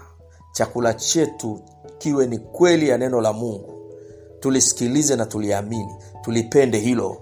chakula 0.51 0.93
chetu 0.93 1.59
kiwe 1.97 2.27
ni 2.27 2.37
kweli 2.39 2.89
ya 2.89 2.97
neno 2.97 3.21
la 3.21 3.33
mungu 3.33 3.72
tulisikilize 4.43 5.15
na 5.15 5.25
tuliamini 5.25 5.95
tulipende 6.21 6.77
hilo. 6.79 7.17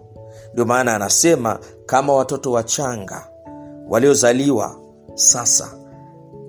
Ndio 0.54 0.66
maana 0.66 0.96
anasema 0.96 1.60
kama 1.86 2.14
watoto 2.14 2.52
wachanga 2.52 3.28
waliozaliwa 3.90 4.76
sasa 5.14 5.74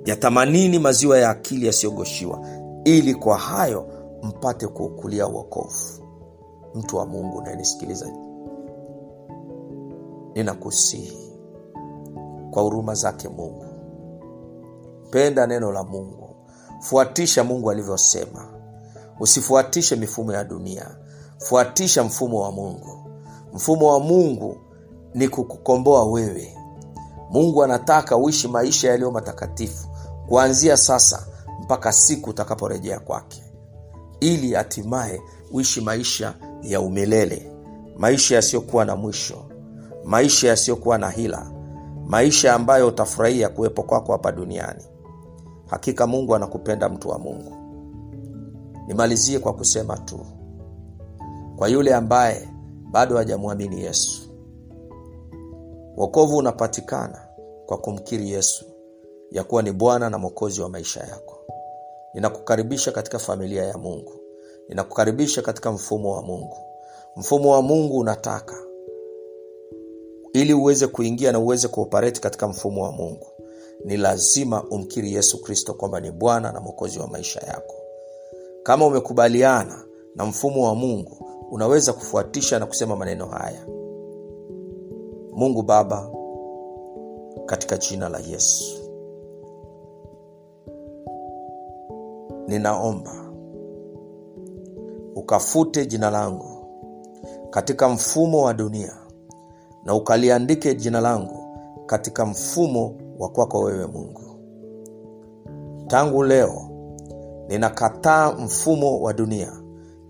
yatamanini 0.04 0.78
maziwa 0.78 1.18
ya 1.18 1.30
akili 1.30 1.66
yasiyogoshiwa 1.66 2.46
ili 2.84 3.14
kwa 3.14 3.38
hayo 3.38 3.86
mpate 4.22 4.66
kuukulia 4.66 5.26
uokovu 5.28 6.02
mtu 6.74 6.96
wa 6.96 7.06
mungu 7.06 7.38
unayenisikiliza 7.38 8.12
ninakusihi 10.34 11.32
kwa 12.50 12.62
huruma 12.62 12.94
zake 12.94 13.28
mungu. 13.28 13.64
Penda 15.10 15.46
neno 15.46 15.72
la 15.72 15.84
mungu. 15.84 16.28
Fuatisha 16.80 17.44
mungu 17.44 17.70
alivyosema 17.70 18.51
usifuatishe 19.22 19.96
mifumo 19.96 20.32
ya 20.32 20.44
dunia. 20.44 20.86
Fuatisha 21.38 22.04
mfumo 22.04 22.40
wa 22.40 22.52
mungu. 22.52 23.10
Mfumo 23.54 23.92
wa 23.92 24.00
mungu 24.00 24.56
ni 25.14 25.28
kukukomboa 25.28 26.04
wewe. 26.04 26.56
Mungu 27.30 27.64
anataka 27.64 28.16
uishi 28.16 28.48
maisha 28.48 28.88
yaliyo 28.88 29.10
matakatifu 29.10 29.88
kuanzia 30.28 30.76
sasa 30.76 31.26
mpaka 31.62 31.92
siku 31.92 32.30
utakaporejea 32.30 33.00
kwake 33.00 33.42
ili 34.20 34.54
hatimaye 34.54 35.20
uishi 35.52 35.80
maisha 35.80 36.34
ya 36.62 36.80
umilele 36.80 37.52
maisha 37.98 38.34
yasiyokuwa 38.34 38.84
na 38.84 38.96
mwisho 38.96 39.44
maisha 40.04 40.48
yasiyokuwa 40.48 40.98
na 40.98 41.10
hila 41.10 41.50
maisha 42.06 42.54
ambayo 42.54 42.88
utafurahia 42.88 43.48
kuwepo 43.48 43.82
kwako 43.82 44.12
hapa 44.12 44.32
duniani. 44.32 44.84
Hakika 45.66 46.06
mungu 46.06 46.34
anakupenda 46.34 46.88
mtu 46.88 47.08
wa 47.08 47.18
mungu 47.18 47.61
nimalizie 48.86 49.38
kwa 49.38 49.52
kusema 49.52 49.96
tu 49.98 50.26
kwa 51.56 51.68
yule 51.68 51.94
ambaye 51.94 52.48
bado 52.90 53.16
hajamwamini 53.16 53.82
yesu 53.82 54.22
wokovu 55.96 56.36
unapatikana 56.36 57.28
kwa 57.66 57.78
kumkiri 57.78 58.30
yesu 58.30 58.64
ya 59.30 59.44
kuwa 59.44 59.62
ni 59.62 59.72
bwana 59.72 60.10
na 60.10 60.18
mwokozi 60.18 60.60
wa 60.60 60.68
maisha 60.68 61.00
yako. 61.00 61.38
Ninakukaribisha 62.14 62.92
katika 62.92 63.18
familia 63.18 63.64
ya 63.64 63.78
mungu. 63.78 64.12
Ninakukaribisha 64.68 65.42
katika 65.42 65.72
mfumo 65.72 66.12
wa 66.12 66.22
mungu. 66.22 66.56
Mfumo 67.16 67.50
wa 67.50 67.62
mungu 67.62 67.98
unataka 67.98 68.56
ili 70.32 70.54
uweze 70.54 70.86
kuingia 70.86 71.32
na 71.32 71.38
uweze 71.38 71.68
kuoperate 71.68 72.20
katika 72.20 72.48
mfumo 72.48 72.82
wa 72.82 72.92
mungu. 72.92 73.26
Ni 73.84 73.96
lazima 73.96 74.64
umkiri 74.70 75.12
yesu 75.14 75.42
kristo 75.42 75.74
kwamba 75.74 76.00
ni 76.00 76.10
bwana 76.10 76.52
na 76.52 76.60
mwokozi 76.60 76.98
wa 76.98 77.06
maisha 77.06 77.40
yako 77.40 77.74
kama 78.62 78.86
umekubaliana 78.86 79.84
na 80.16 80.26
mfumo 80.26 80.62
wa 80.66 80.74
mungu 80.74 81.26
unaweza 81.50 81.92
kufuatisha 81.92 82.58
na 82.58 82.66
kusema 82.66 82.96
maneno 82.96 83.26
haya. 83.26 83.66
Mungu 85.32 85.62
baba 85.62 86.10
katika 87.46 87.76
jina 87.76 88.08
la 88.08 88.18
yesu 88.18 88.78
ninaomba 92.48 93.12
ukafute 95.14 95.86
jina 95.86 96.10
langu 96.10 96.66
katika 97.50 97.88
mfumo 97.88 98.42
wa 98.42 98.54
dunia 98.54 98.96
na 99.84 99.94
ukaliandike 99.94 100.74
jina 100.74 101.00
langu 101.00 101.58
katika 101.86 102.26
mfumo 102.26 102.94
wa 103.18 103.28
kwako 103.28 103.60
wewe 103.60 103.86
mungu. 103.86 104.22
Tangu 105.86 106.22
leo 106.22 106.71
ninakataa 107.48 108.32
mfumo 108.32 109.00
wa 109.00 109.12
dunia. 109.12 109.52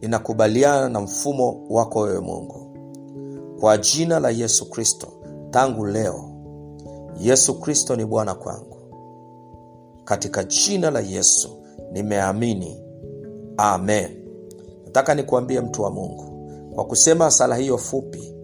Ninakubaliana 0.01 0.89
na 0.89 1.01
mfumo 1.01 1.67
wako 1.71 2.01
wewe 2.01 2.21
mungu. 2.21 2.69
Kwa 3.61 3.79
jina 3.79 4.21
la 4.21 4.31
yesu 4.31 4.71
kristo 4.71 5.09
tangu 5.51 5.87
leo 5.87 6.25
yesu 7.21 7.61
kristo 7.61 7.97
ni 7.97 8.05
bwana 8.05 8.35
kwangu. 8.35 8.77
Katika 10.05 10.45
jina 10.45 10.91
la 10.91 11.01
yesu 11.01 11.49
nimeamini. 11.93 12.81
Amen. 13.57 14.09
Nataka 14.85 15.15
nikuambie 15.15 15.61
mtu 15.61 15.83
wa 15.83 15.91
mungu 15.91 16.25
kwa 16.75 16.85
kusema 16.85 17.31
sala 17.31 17.57
hiyo 17.57 17.79
fupi 17.79 18.35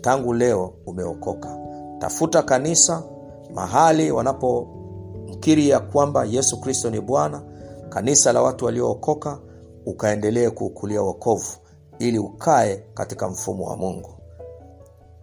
tangu 0.00 0.32
leo 0.34 0.74
umeokoka. 0.86 1.58
Tafuta 1.98 2.42
kanisa 2.42 3.02
mahali 3.54 4.10
wanapomkiri 4.10 5.68
ya 5.68 5.80
kwamba 5.80 6.24
yesu 6.24 6.60
kristo 6.60 6.90
ni 6.90 7.00
bwana 7.00 7.42
kanisa 7.88 8.32
la 8.32 8.42
watu 8.42 8.64
waliookoka 8.64 9.38
ukaendelee 9.86 10.50
kuukulia 10.50 11.02
wokovu 11.02 11.52
ili 11.98 12.18
ukae 12.18 12.76
katika 12.94 13.28
mfumo 13.28 13.64
wa 13.64 13.76
mungu. 13.76 14.10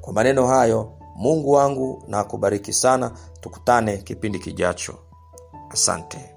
Kwa 0.01 0.13
maneno 0.13 0.47
hayo 0.47 0.91
mungu 1.15 1.51
wangu 1.51 2.03
na 2.07 2.19
akubariki 2.19 2.73
sana. 2.73 3.11
Tukutane 3.41 3.97
kipindi 3.97 4.39
kijacho. 4.39 4.93
Asante 5.69 6.30